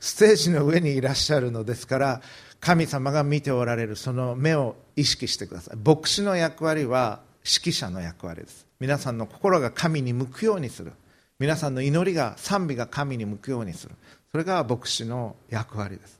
[0.00, 2.22] ステージの上にいらっしゃるのですから
[2.60, 5.76] 神様が見ておられるその目を意識してください。
[5.76, 8.66] 牧師の役割は指揮者の役割です。
[8.80, 10.92] 皆さんの心が神に向くようにする。
[11.38, 13.94] 皆さんの祈りが賛美が神に向くようにする。
[14.32, 16.18] それが牧師の役割です。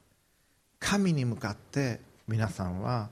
[0.79, 3.09] 神に向かって皆さんは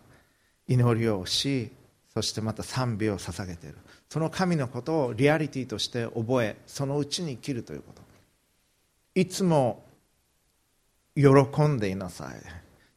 [0.67, 1.71] 祈りをし
[2.13, 3.77] そしてまた賛美を捧げている。
[4.15, 8.01] その神のことをリアリティとして覚えそのうちに生きるということ。
[9.13, 9.83] いつも
[11.17, 11.23] 喜
[11.67, 12.35] んでいなさい。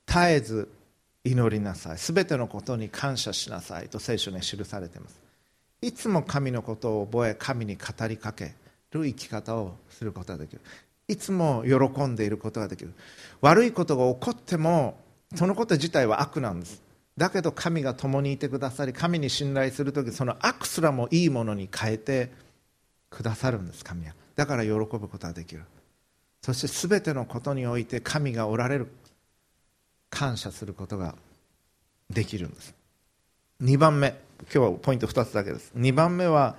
[0.06, 0.68] 絶えず
[1.24, 1.98] 祈りなさい。
[1.98, 3.88] すべてのことに感謝しなさい。
[3.88, 5.20] と聖書に記されています。
[5.82, 8.54] いつも神のことを覚え神に語りかけ
[8.92, 10.60] る生き方をすることができる。
[11.08, 12.94] いつも喜んでいることができる。
[13.40, 14.96] 悪いことが起こっても
[15.34, 16.80] そのこと自体は悪なんです。
[17.18, 22.30] だけど神が共にいてくださり神に信頼する時その悪すらもいいものに変えて
[23.10, 24.14] くださるんです神は。
[24.36, 25.64] だから喜ぶことができる。
[26.42, 28.86] そして全てのことにおいて神がおられる
[30.10, 31.16] 感謝することが
[32.08, 32.74] できるんです。
[33.62, 34.14] 2番目。
[34.42, 35.72] 今日はポイント2つだけです。
[35.76, 36.56] 2番目は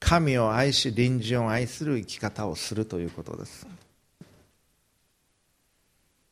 [0.00, 3.66] 神を愛し隣人を愛する生き方をするということです。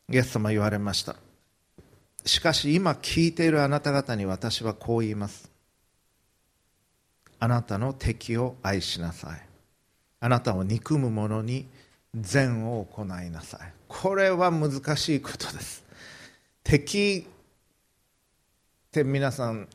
[0.09, 1.26] イエス様言われました。
[2.27, 5.49] しかし今聞いているあなた方に私はこう言います。
[7.39, 9.41] あなたの敵を愛しなさい。
[10.19, 11.67] あなたを憎む者に
[12.13, 13.73] 善を行いなさい。
[13.87, 15.85] これは難しいことです。
[16.63, 19.67] 敵って皆さん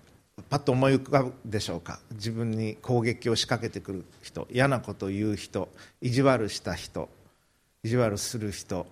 [0.50, 2.00] パッと思い浮かぶでしょうか？
[2.12, 5.68] 自分に攻撃を仕掛けてくる人嫌なことを言う人
[6.00, 7.08] 意地悪した人
[7.82, 8.86] 意地悪する人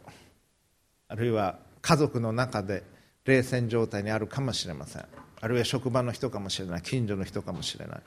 [1.08, 2.84] あるいは家族の中で
[3.30, 5.04] 冷戦状態にあるかもしれません。
[5.40, 6.82] あるいは職場の人かもしれない。
[6.82, 8.00] 近所の人かもしれない。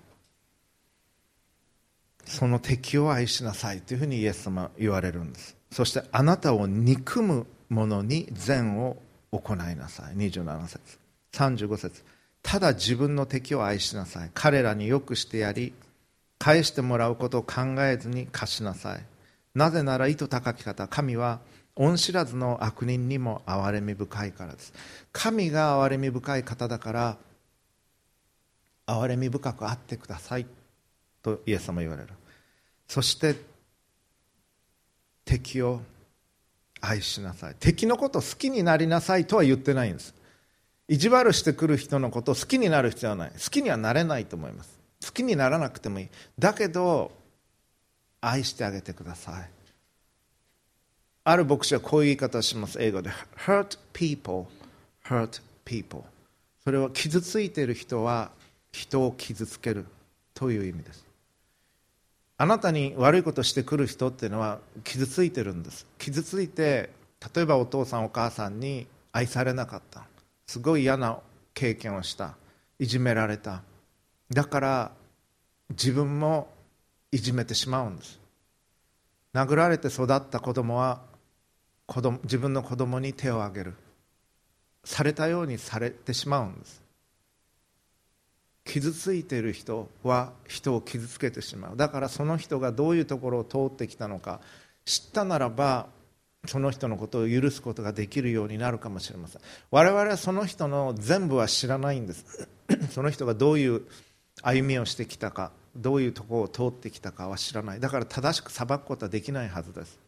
[2.25, 5.55] その敵を愛しなさいというふうにイエス様は言われるんです。
[5.71, 8.97] そしてあなたを憎む者に善を
[9.31, 10.15] 行いなさい。
[10.15, 10.99] 27節。
[11.33, 12.03] 35節。
[12.43, 14.31] ただ自分の敵を愛しなさい。
[14.33, 15.73] 彼らによくしてやり
[16.37, 19.05] 返してもらうことを考えずに貸しなさい。
[19.55, 20.87] なぜなら意図高き方。
[20.87, 21.39] 神は
[21.75, 24.73] 恩知らずの悪人にも憐れみ深いからです。
[25.11, 27.17] 神が憐れみ深い方だから
[28.85, 30.45] 憐れみ深くあってください。
[31.21, 32.09] とイエス様言われる。
[32.87, 33.35] そして
[35.25, 35.81] 敵を
[36.81, 37.55] 愛しなさい。
[37.59, 39.25] 敵のことを好きになりなさい。
[39.25, 40.13] とは言ってないんです。
[40.87, 43.31] 意地悪してくる人のことを好きになる必要はない。
[43.31, 44.79] 好きにはなれないと思います。
[45.03, 46.09] 好きにならなくてもいい。
[46.37, 47.11] だけど
[48.21, 49.62] 愛してあげてください。
[51.25, 52.81] ある牧師はこういう言い方をします。
[52.81, 53.09] 英語で。
[53.37, 54.47] Hurt people
[55.05, 56.03] hurt people.
[56.63, 58.31] それは傷ついている人は
[58.71, 59.85] 人を傷つける
[60.33, 61.05] という意味です。
[62.37, 65.85] あなたに悪いことしてくる人っていうのは傷ついてるんです。
[65.97, 66.89] 傷ついて
[67.35, 70.05] 例えばお父さんお母さんに愛されなかった。
[70.47, 71.19] すごい嫌な
[71.53, 72.35] 経験をした。
[72.79, 73.61] いじめられた。
[74.31, 74.91] だから
[75.69, 76.47] 自分も
[77.11, 78.19] いじめてしまうんです。
[79.33, 81.01] 殴られて育った子供は
[81.85, 83.73] 子供自分の子供に手を挙げる。
[84.85, 86.83] されたようにされてしまうんです。
[88.65, 91.77] 傷ついている人は人を傷つけてしまう。
[91.77, 94.39] だからその人がどういうところを通ってきたのか
[94.85, 95.87] 知ったならば
[96.45, 99.41] その人のことを許すことができるようになるかもしれません。
[99.71, 102.49] 我々はその人の全部は知らないんです。
[102.91, 103.83] その人がどういう
[104.41, 107.79] 歩みをしてきたかどういうところを通ってきたかは知らない。
[107.79, 110.02] だから正しく裁くことはできないはずです。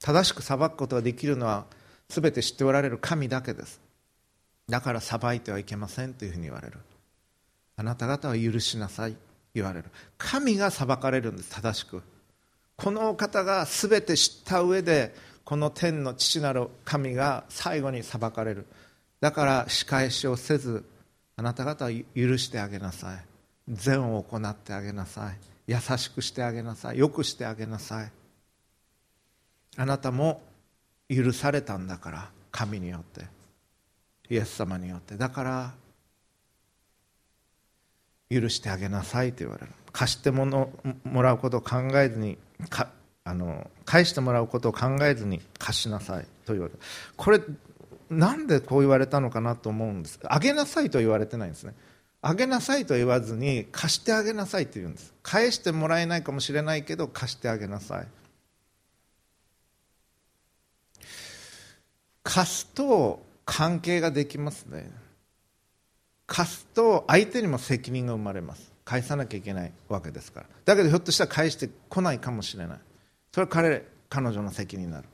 [0.00, 1.66] 正しく裁くことができるのは
[2.08, 3.80] 全て知っておられる神だけです。
[4.68, 6.78] だから裁いてはいけませんというふうに言われる。
[7.76, 9.16] あなた方は許しなさい
[9.54, 9.86] 言われる。
[10.18, 12.02] 神が裁かれるんです正しく。
[12.76, 18.66] この方が全て知った上でこの天の父なる神が最後に裁かれる。
[19.20, 20.84] だから仕返しをせず
[21.36, 23.24] あなた方は許してあげなさい。
[23.68, 25.38] 善を行ってあげなさい。
[25.66, 26.98] 優しくしてあげなさい。
[26.98, 28.10] よくしてあげなさい。
[29.76, 30.42] あなたも
[31.08, 33.26] 許されたんだから神によって
[34.28, 35.16] イエス様によって。
[35.16, 35.74] だから
[38.28, 39.72] 許してあげなさいと言われる。
[39.92, 40.70] 貸してもの
[41.04, 42.88] もらうことを考えずにか
[43.24, 46.80] あの返してもらうことを考えずに貸しなさいと言われる。
[47.16, 47.40] これ
[48.10, 50.18] なんでこう言われたのかなと思うんです。
[50.24, 51.74] あげなさいと言われてないんですね。
[52.22, 55.14] あげなさいと言わずに貸してあげなさいと言うんです。
[55.22, 58.06] 返してもらえないかもしれないけど貸してあげなさい。
[62.26, 64.90] 貸すと関係ができますね。
[66.26, 68.72] 貸すと相手にも責任が生まれます。
[68.84, 70.46] 返さなきゃいけないわけですから。
[70.64, 72.78] だけどひょっとしたら返してこないかもしれない。
[73.32, 75.06] それは彼彼女の責任になる。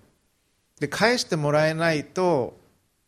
[0.80, 2.56] で返してもらえないと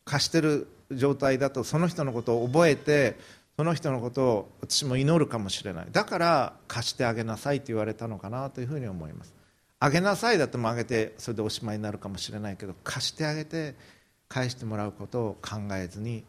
[0.05, 3.17] 貸してる状態だとその人のことを覚えて
[3.57, 5.87] その人のことを私も祈るかもしれない。
[5.91, 9.34] だから貸してあげなさいと言われたのかなというふうに思います。
[9.85, 13.75] あげなさいだともあげてそれでおしまいになるかもしれないけど貸してあげて
[14.29, 16.25] 返してもらうことを考えずに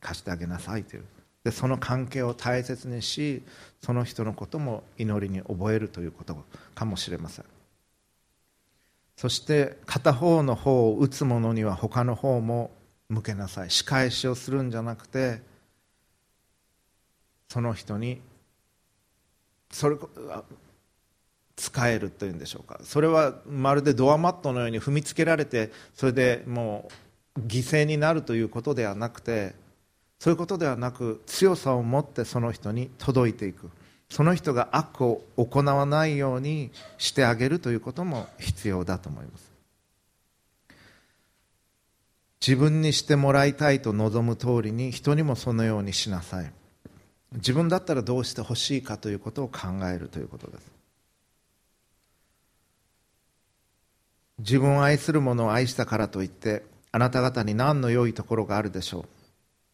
[0.00, 1.04] 貸してあげなさいという。
[1.44, 3.44] でその関係を大切にし
[3.80, 6.36] その人のことも祈りに覚えるということ
[6.74, 7.44] かもしれません。
[9.16, 12.72] そして片方の方を打つ者には他の方も
[13.08, 13.70] 向けなさい。
[13.70, 15.42] 仕返しをするんじゃなくて
[17.48, 18.20] その人に
[19.70, 19.96] それ
[21.60, 22.80] 使えるというんでしょうか。
[22.82, 26.88] それはまるでドアマットのように踏みつけられてそれでも
[27.36, 29.54] う犠牲になるということではなくて
[30.18, 33.70] そういうことではなく強さを持ってその人に届いていく。
[34.08, 39.52] その人が悪を行わないようにしてあげるということも必要だと思います。
[42.44, 46.52] 自分にしてもらいたいと望む通りに人にもそのようにしなさい。
[47.34, 50.79] 自分だったらどうしてほしいかということを考えるということです。
[54.40, 56.62] 自分を愛する者を愛したからといって
[56.92, 59.04] あなた方に何の良いところがあるでしょう？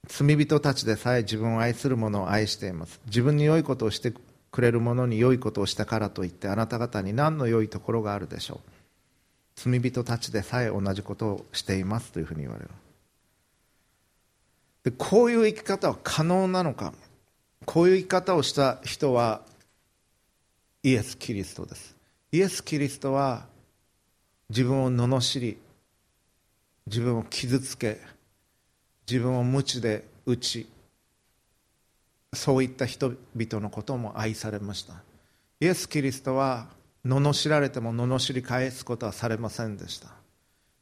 [0.09, 3.01] 罪人たちでさえ自分を愛する者を愛しています。
[3.07, 4.13] 自分に良いことをして
[4.51, 8.71] くれる者に良いことをしたからといってあなた方に何の良いところがあるでしょう？
[9.57, 12.71] 罪人たちでさえ同じことをしていますというふうに言われる。
[14.85, 16.93] でこういう生き方は可能なのか？
[17.65, 19.43] こういう生き方をした人は
[20.83, 21.97] イエス・キリストです。
[22.33, 23.47] イエス・キリストは
[24.49, 25.59] 自分を罵り
[26.87, 27.99] 自分を傷つけ
[29.09, 30.69] 自分を無知で打ち
[32.33, 34.95] そういった人々のことも愛されました。
[35.61, 36.67] イエス・キリストは
[37.05, 40.09] 罵られても罵り返すことはされませんでした。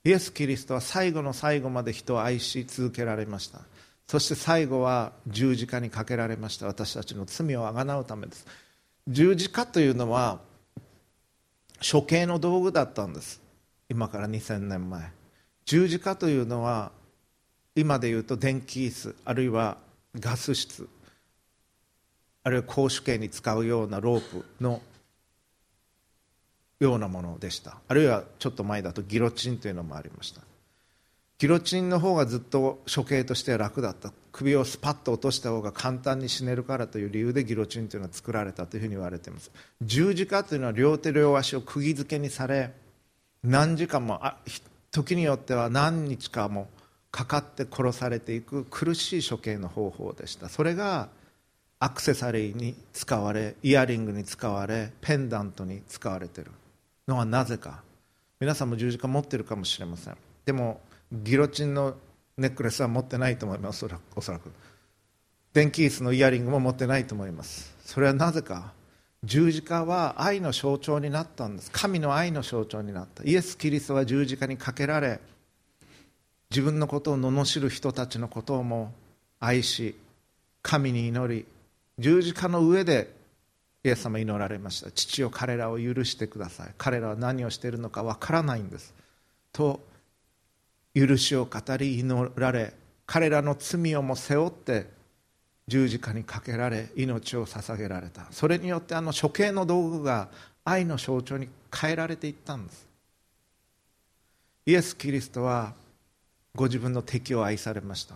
[0.04, 3.60] イエス・キリストは最後の最後まで人を愛し続けられました。
[4.06, 6.66] そして最後は十字架にかけられました。
[6.66, 8.46] 私たちの罪をあがなうためです。
[9.06, 10.40] 十字架というのは
[11.80, 13.43] 処刑の道具だったんです。
[13.88, 15.12] 今から2000年前。
[15.64, 16.92] 十字架というのは
[17.74, 19.78] 今でいうと電気椅子あるいは
[20.18, 20.88] ガス室
[22.42, 24.82] あるいは公主刑に使うようなロープの
[26.78, 27.78] ようなものでした。
[27.88, 30.42] あるいはちょっと前だとギロチンというのもありました。
[31.38, 34.12] ギロチンの方がずっと処刑としては楽だった。
[34.30, 39.50] 首をスパッと落とした方が簡単に死ねるからという理由でギロチンというのは作られたというふうに言われています。
[39.80, 42.72] 十字架というのは両手両足を釘付けにされ
[43.44, 44.20] 何時間も
[44.90, 46.68] 時によっては何日かも
[47.10, 50.48] かかって殺されていく苦しい処刑の方法でした。
[50.48, 51.08] それが
[51.78, 56.50] アクセサリーに使われイヤリングに使われペンダントに使われている
[57.06, 57.82] のはなぜか。
[58.40, 60.16] 皆さんも十字架持ってるかもしれません。
[60.46, 60.80] でも
[61.12, 61.94] ギロチンの
[62.38, 63.86] ネックレスは持ってないと思います
[64.16, 64.50] おそらく。
[65.52, 67.76] 電気椅子のイヤリングも持ってないと思います。
[67.84, 68.72] それはなぜか
[69.24, 71.70] 十字架は愛の象徴になったんです。
[71.70, 73.24] 神の愛の象徴になった。
[73.24, 75.20] イエス・キリストは十字架にかけられ
[76.50, 78.92] 自分のことを罵る人たちのことをも
[79.40, 79.96] 愛し
[80.62, 81.46] 神に祈り
[81.98, 83.12] 十字架の上で
[83.82, 84.90] イエス様祈られました。
[84.90, 86.70] 父を彼らを許してください。
[86.78, 88.94] 彼らは何をしているのかわからないんです。
[89.52, 89.80] と
[90.94, 92.72] 許しを語り祈られ
[93.06, 94.86] 彼らの罪をも背負って
[95.66, 98.26] 十字架にかけられ命を捧げられた。
[98.30, 100.28] それによってあの処刑の道具が
[100.64, 102.86] 愛の象徴に変えられていったんです。
[104.66, 105.74] イエス・キリストは
[106.54, 108.14] ご自分の敵を愛されました。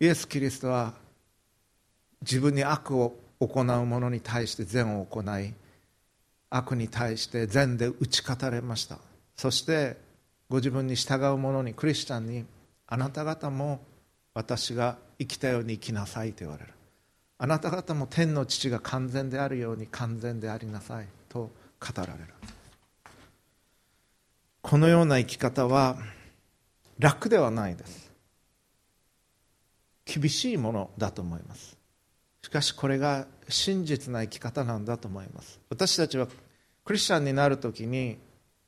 [0.00, 0.94] イエス・キリストは
[2.20, 5.52] 自分に悪を行う者に対して善を行い
[6.50, 8.98] 悪に対して善で打ち勝たれました。
[9.36, 9.96] そして
[10.48, 12.44] ご自分に従う者にクリスチャンに
[12.86, 13.80] あなた方も
[14.34, 16.72] 私が生きたように生きなさいと言われる。
[17.38, 21.50] あなた方も天の父が完全であるように完全でありなさいと
[21.80, 22.18] 語られる。
[24.60, 25.96] このような生き方は
[26.98, 28.12] 楽ではないです。
[30.04, 31.76] 厳しいものだと思います。
[32.42, 35.58] しかしこれが真実な生き方なんだと思います。
[35.68, 36.28] 私たちは
[36.84, 38.18] クリスチャンになるときに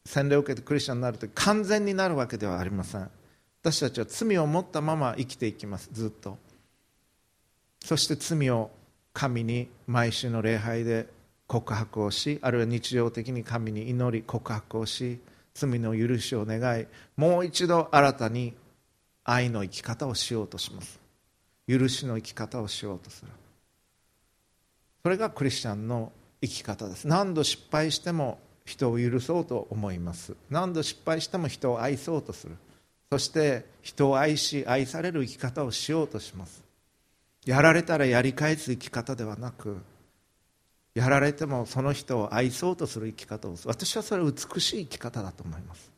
[0.05, 3.11] 洗礼を受けてクリスチャンになると完全になるわけではありません。
[3.63, 5.89] 私たちは罪を持ったまま生きていきます。
[5.93, 6.39] ずっと。
[7.85, 8.71] そして罪を
[9.13, 11.07] 神に毎週の礼拝で
[11.47, 15.21] 告白をしあるいは日常的に神に祈り告白をし
[15.53, 18.55] 罪の許しを願いもう一度新たに
[19.23, 21.01] 愛の生き方をしようとします。
[21.67, 23.31] 許しの生き方をしようとする。
[25.03, 26.13] それがクリスチャンの
[26.43, 27.07] 生き方です。
[27.07, 30.35] 何度失敗しても人を許そうと思います。
[30.51, 32.57] 何度失敗しても人を愛そうとする。
[33.11, 36.64] そして人を愛し愛される生き方をしようとします。
[37.45, 39.79] やられたらやり返す生き方ではなく
[40.95, 45.93] やられてもその人を愛そうとする生き方を私はそれは美しい生き方だと思います。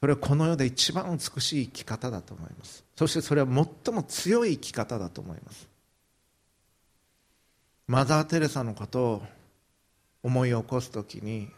[0.00, 2.84] それはこの世で一番美しい生き方だと思います。
[2.96, 5.68] そしてそれは最も強い生き方だと思います。
[7.86, 9.22] マザー・テレサのことを
[10.22, 11.48] 思い起こす時に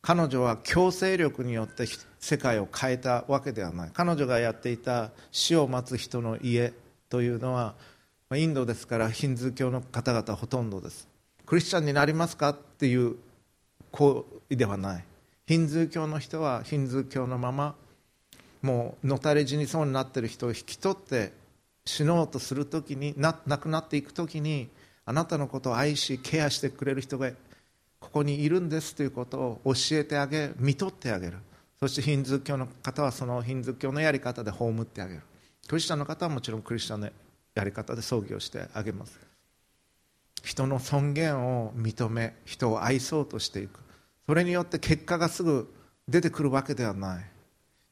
[0.00, 1.86] 彼女は強制力によって
[2.18, 3.90] 世界を変えたわけではない。
[3.92, 6.72] 彼女がやっていた死を待つ人の家
[7.12, 7.74] というのは
[8.34, 11.06] インドですからヒンズー教の方々ほとんどです。
[11.44, 13.16] クリスチャンになりますかっていう
[13.90, 15.04] 行為ではない
[15.46, 17.74] ヒンズー教の人はヒンズー教のまま
[18.62, 21.32] もうのたれ死にそうになっている人を引き取って
[21.84, 24.70] 死のうとする時に亡くなっていく時に
[25.04, 27.28] あなたのことを愛しケアしてくれる人が
[28.00, 31.36] ここにいるんですということを教えてあげ見とってあげる。
[31.78, 35.20] そしてヒンズー教の方はそのヒンズー教のやり方で葬ってあげる。
[35.72, 37.08] クリスチャンの方はもちろんクリスチャンの
[37.54, 39.18] やり方で葬儀をしてあげます。
[40.44, 43.80] 人の尊厳を認め人を愛そうとしていく。
[44.26, 45.72] それによって結果がすぐ
[46.06, 47.24] 出てくるわけではない。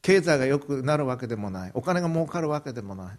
[0.03, 1.71] 経済が良くなるわけでもない。
[1.73, 3.17] お金が儲かるわけでもない。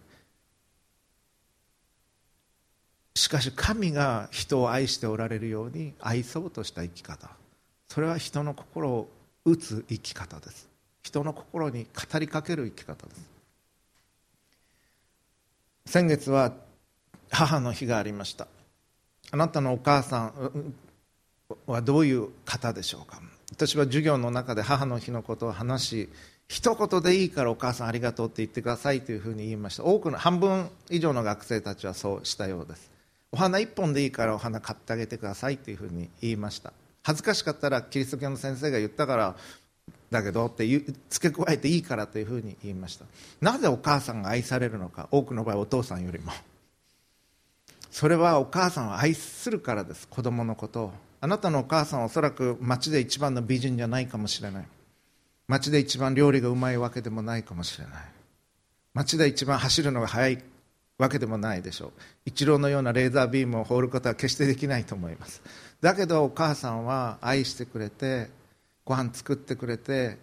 [3.17, 7.31] しかし神が人を愛しておられるように愛そうとした生き方。
[7.89, 9.11] それは人の心を
[9.45, 10.69] 打つ生き方です。
[11.03, 13.32] 人の心に語りかける生き方です。
[15.87, 16.53] 先月は
[17.31, 18.47] 母の日がありました。
[19.31, 20.75] あなたのお母さん
[21.67, 23.21] はどういう方でしょうか？
[23.53, 26.09] 私は授業の中で母の日のことを話し
[26.49, 29.85] 一言でいいからお母さんありがとうって言ってくださいというふうに言いました。
[29.85, 32.91] 多くの半分以上の学生たちはそうしたようです。
[33.31, 36.73] お花1本でいいからお花買ってあげてくださいというふうに言いました。
[37.03, 39.37] 恥ずかしかったらキリスト教の先生が言ったから
[40.13, 40.65] だけどって
[41.11, 43.07] 付け加えていいからというふうに言いました。
[43.41, 46.31] なぜお母さんが愛されるのか多くの場合お父さんよりも。
[47.91, 50.93] それはお母さんを愛するからです子供のことを。
[51.21, 54.67] あなたのお母さんはおそらく町で一番の美人じゃないかもしれない。
[55.49, 57.95] 町で一番料理がうまいわけでもないかもしれない。
[58.95, 60.43] 町で一番走るのが速い
[60.99, 61.93] わけでもないでしょう。
[62.27, 65.43] 一郎のようなレーザービームを放ることは決してできないと思います。
[65.81, 68.31] だけどお母さんは愛してくれて
[68.85, 70.19] ご飯作ってくれて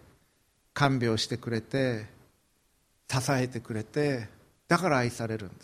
[0.73, 2.05] 看病してくれて
[3.09, 4.27] 支えてくれて
[4.67, 5.55] だから愛されるんで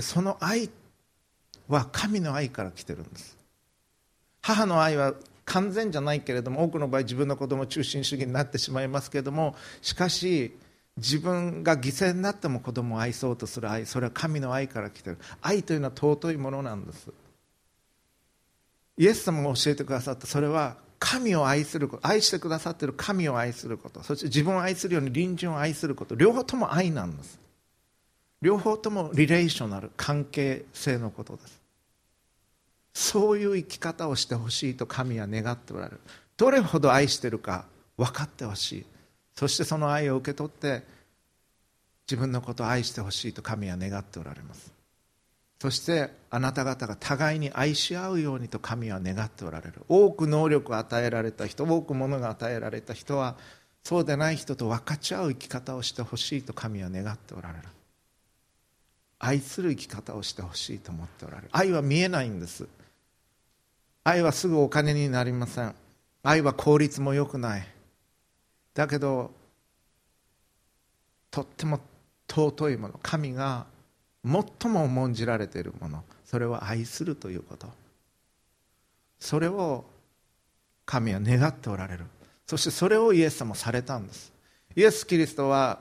[0.00, 0.12] す。
[0.12, 0.70] その愛
[1.66, 3.36] は神の愛から来てるんです。
[4.40, 10.56] 母の愛は完全じゃないけれども多くの場合自分の子供中心主義になってしまいますけれどもしかし
[10.96, 15.18] 自分が犠牲になっても子供を愛そうとする愛それは神の愛から来てる。
[15.42, 17.08] 愛というのは尊いものなんです。
[18.96, 27.40] イエス様が教えてくださったそれは神を愛すること愛してくださっている神を愛することそして自分を愛するように隣人を愛すること両方とも愛なんです。
[28.40, 31.60] 両方ともリレーショナル関係性のことです。
[32.94, 36.00] そういう生き方をしてほしいと神は願っておられる。
[36.36, 38.86] どれほど愛してるか分かってほしい。
[39.34, 40.82] そしてその愛を受け取って
[42.08, 44.77] 自分のことを愛してほしいと神は願っておられます。
[45.60, 49.82] そしてあなた方が互いに愛し合うようにと神は願っておられる。
[49.88, 53.36] 多く能力を与えられた人多くものが与えられた人は
[53.82, 57.64] そうでない人と分かち合う生き方をしてほしいと神は願っておられる。
[59.18, 61.48] 愛する生き方をしてほしいと思っておられる。
[61.50, 62.68] 愛は見えないんです。
[64.04, 65.74] 愛はすぐお金になりません。
[66.22, 67.66] 愛は効率も良くない。
[68.74, 69.32] だけど
[71.32, 71.80] とっても
[72.28, 73.00] 尊いもの。
[73.02, 73.66] 神が
[74.24, 76.04] 最も重んじられているもの。
[76.24, 77.68] それは愛するということ。
[79.20, 79.84] それを
[80.84, 82.04] 神は願っておられる。
[82.46, 84.32] そしてそれをイエス様されたんです。
[84.74, 85.80] イエス・キリストは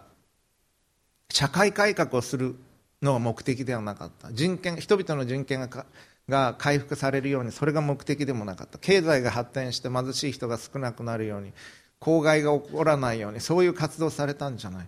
[1.30, 2.56] 社会改革をする
[3.02, 4.32] のが目的ではなかった。
[4.32, 5.86] 人権人々の人権が
[6.28, 8.78] が回復されるようにそれが目的でもなかった。
[8.78, 11.54] 経済が発展して貧しい人が少なくなるように
[12.00, 14.88] 公害が起こらないようにそういう活動されたんじゃない。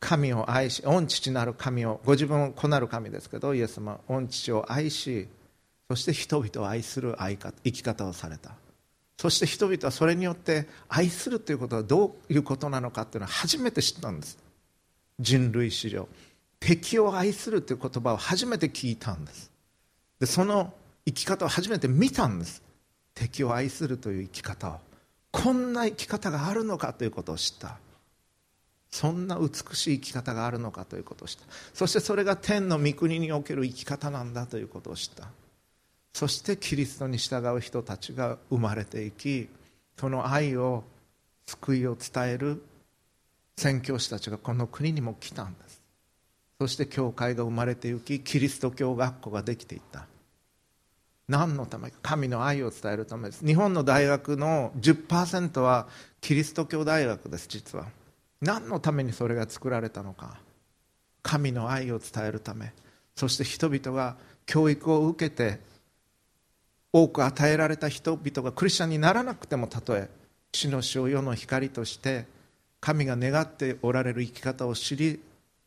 [0.00, 5.28] 神を愛し御父なる神をご自分を子なる神ですけどイエス様御父を愛し
[5.88, 8.52] そして人々を愛する生き方をされた。
[9.18, 14.38] そして人々はそれによって愛するということはどういうことなのかというのは初めて知ったんです。
[15.18, 16.08] 人類史上。
[16.60, 19.50] 敵を愛するという言葉を初めて聞いたんです。
[20.20, 20.74] でその
[21.06, 22.62] 生き方を初めて見たんです。
[23.14, 24.80] 敵を愛するという生き方を。
[25.30, 27.78] こんな生き方があるのかということを知った。
[28.90, 31.42] そんな美しい生き方があるのかということを知った。
[31.74, 35.28] そしてそれが天の御国における生き方なんだということを知った。
[36.12, 39.50] そしてキリストに従う人たちが生まれていき
[39.98, 40.82] その愛を
[41.46, 42.62] 救いを伝える
[43.58, 45.82] 宣教師たちがこの国にも来たんです。
[46.58, 50.06] そして教会が生まれていきキリスト教学校ができていった。
[51.28, 51.96] 何のためか。
[52.02, 53.44] 神の愛を伝えるためです。
[53.44, 55.88] 日本の大学の10%は
[56.20, 57.86] キリスト教大学です実は。
[58.40, 60.38] 何のためにそれが作られたのか。
[61.22, 62.72] 神の愛を伝えるため。
[63.16, 65.58] そして人々が教育を受けて
[66.92, 70.08] 多く与えられた人々がクリスチャンにならなくてもたとえ
[70.52, 72.26] 死の死を世の光として
[72.80, 75.20] 神が願っておられる生き方を知り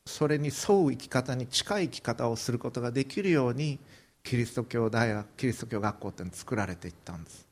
[0.06, 3.80] それに沿う生き方に近い生き方をすることができるように
[4.24, 7.49] キリスト教大学キリスト教学校っての作られていったんです。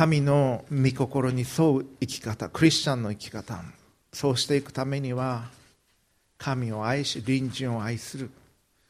[0.00, 3.60] 神の御心に沿う生き方クリスチャンの生き方
[4.14, 5.50] そうしていくためには
[6.38, 8.30] 神を愛し隣人を愛する。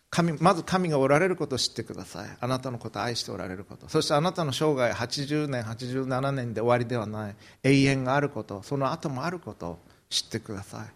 [0.09, 2.29] 神まず神がおられることを知ってください。
[2.41, 3.89] あなたのことを愛しておられること。
[3.89, 7.35] そしてあなたの生涯80年87年で終わりではない。
[7.65, 8.63] 永遠があること。
[8.63, 9.79] その後もあることを
[10.11, 10.89] 知ってください。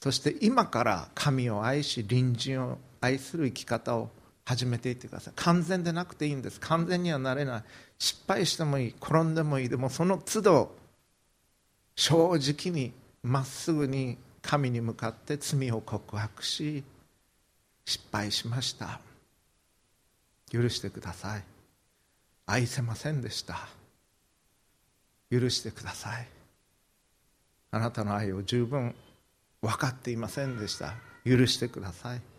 [0.00, 4.10] そして今から神を愛し隣人を愛する生き方を
[4.44, 5.34] 始めていってください。
[5.36, 6.60] 完全でなくていいんです。
[6.60, 7.64] 完全にはなれない。
[8.02, 10.74] 失敗してもいい転んでもいいでもその都度
[11.94, 12.92] 正直に
[13.22, 16.82] まっすぐに神に向かって罪を告白し
[17.84, 18.98] 失敗しました。
[20.50, 21.44] 許してください。
[22.46, 23.68] 愛せませんでした。
[25.30, 26.26] 許してください。
[27.70, 28.96] あなたの愛を十分
[29.60, 30.94] 分かっていませんでした。
[31.24, 32.31] 許してください。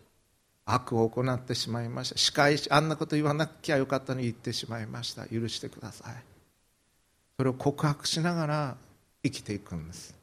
[0.65, 2.17] 悪を行ってしまいました。
[2.17, 5.27] 仕返しあんなこと言わなきゃよかったのに言ってしまいました。
[5.27, 6.13] 許してください。
[7.37, 8.77] それを告白しながら
[9.23, 10.15] 生きていくんです。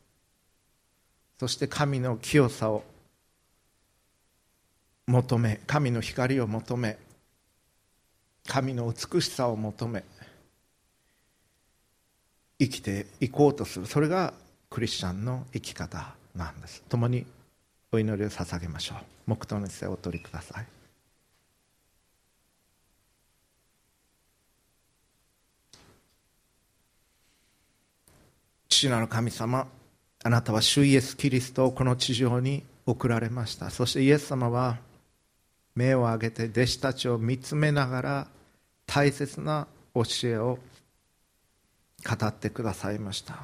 [1.38, 2.84] そして神の清さを
[5.06, 6.98] 求め神の光を求め
[8.46, 10.04] 神の美しさを求め
[12.58, 13.86] 生きていこうとする。
[13.86, 14.34] それが
[14.68, 16.82] クリスチャンの生き方なんです。
[16.88, 17.26] 共に
[17.92, 19.19] お祈りを捧げましょう。
[19.30, 20.66] 黙祷の姿勢をお取りください。
[28.68, 29.68] 父なる神様
[30.22, 33.70] あなたは主イエス・キリストをこの地上に送られました。
[33.70, 34.78] そしてイエス様は
[35.74, 38.26] 目を上げて弟子たちを見つめながら
[38.86, 40.58] 大切な教えを
[42.04, 43.38] 語ってくださいました。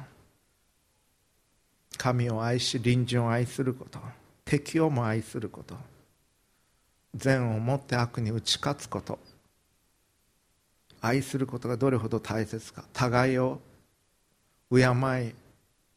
[1.97, 3.99] 神を愛し隣人を愛すること。
[4.47, 5.75] 敵をも愛すること。
[7.13, 9.19] 善をもって悪に打ち勝つこと。
[11.01, 12.85] 愛することがどれほど大切か。
[12.93, 13.59] 互いを
[14.71, 15.35] 敬い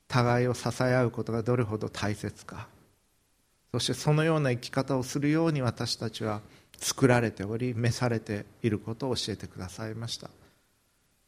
[0.09, 2.67] 互いを支え合うことがどれほど大切か。
[3.71, 6.41] そしてそのような生き方をするように私たちは
[6.77, 10.29] 作られており召されていることを教えてくださいました。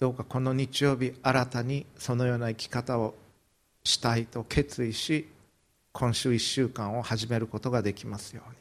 [0.01, 3.15] どうかこの日曜日新たにそのような生き方を
[3.85, 5.29] したいと決意し
[5.93, 8.57] 今週1週間を始めることができますように。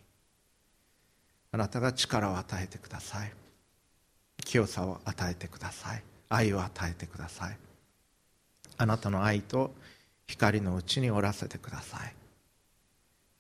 [1.53, 3.31] あなたが力を与えてください。
[4.43, 6.03] 清さを与えてください。
[6.29, 7.57] 愛を与えてください。
[8.77, 9.73] あなたの愛と
[10.27, 12.13] 光のうちにおらせてください。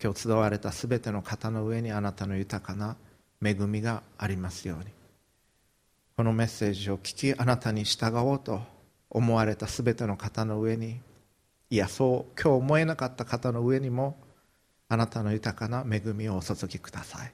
[0.01, 2.95] 今日集われたすべての方の上にあなたの豊かな
[3.43, 4.85] 恵みがありますように。
[6.17, 8.61] このメッセージを聞きあなたに従おうと
[9.09, 10.99] 思われたすべての方の上に
[11.71, 14.17] いやそう今日思えなかった方の上にも
[14.89, 17.31] あなたの豊かな恵みをお注ぎください。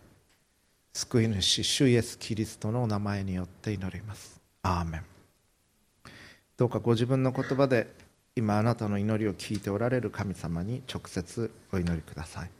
[0.93, 4.39] 救い主主イエス・キリストのお名前によって祈ります。
[4.61, 5.03] アーメン。
[6.55, 7.91] どうかご自分の言葉で
[8.35, 12.56] 今あなたの祈りを聞いておられる神様に直接お祈りください。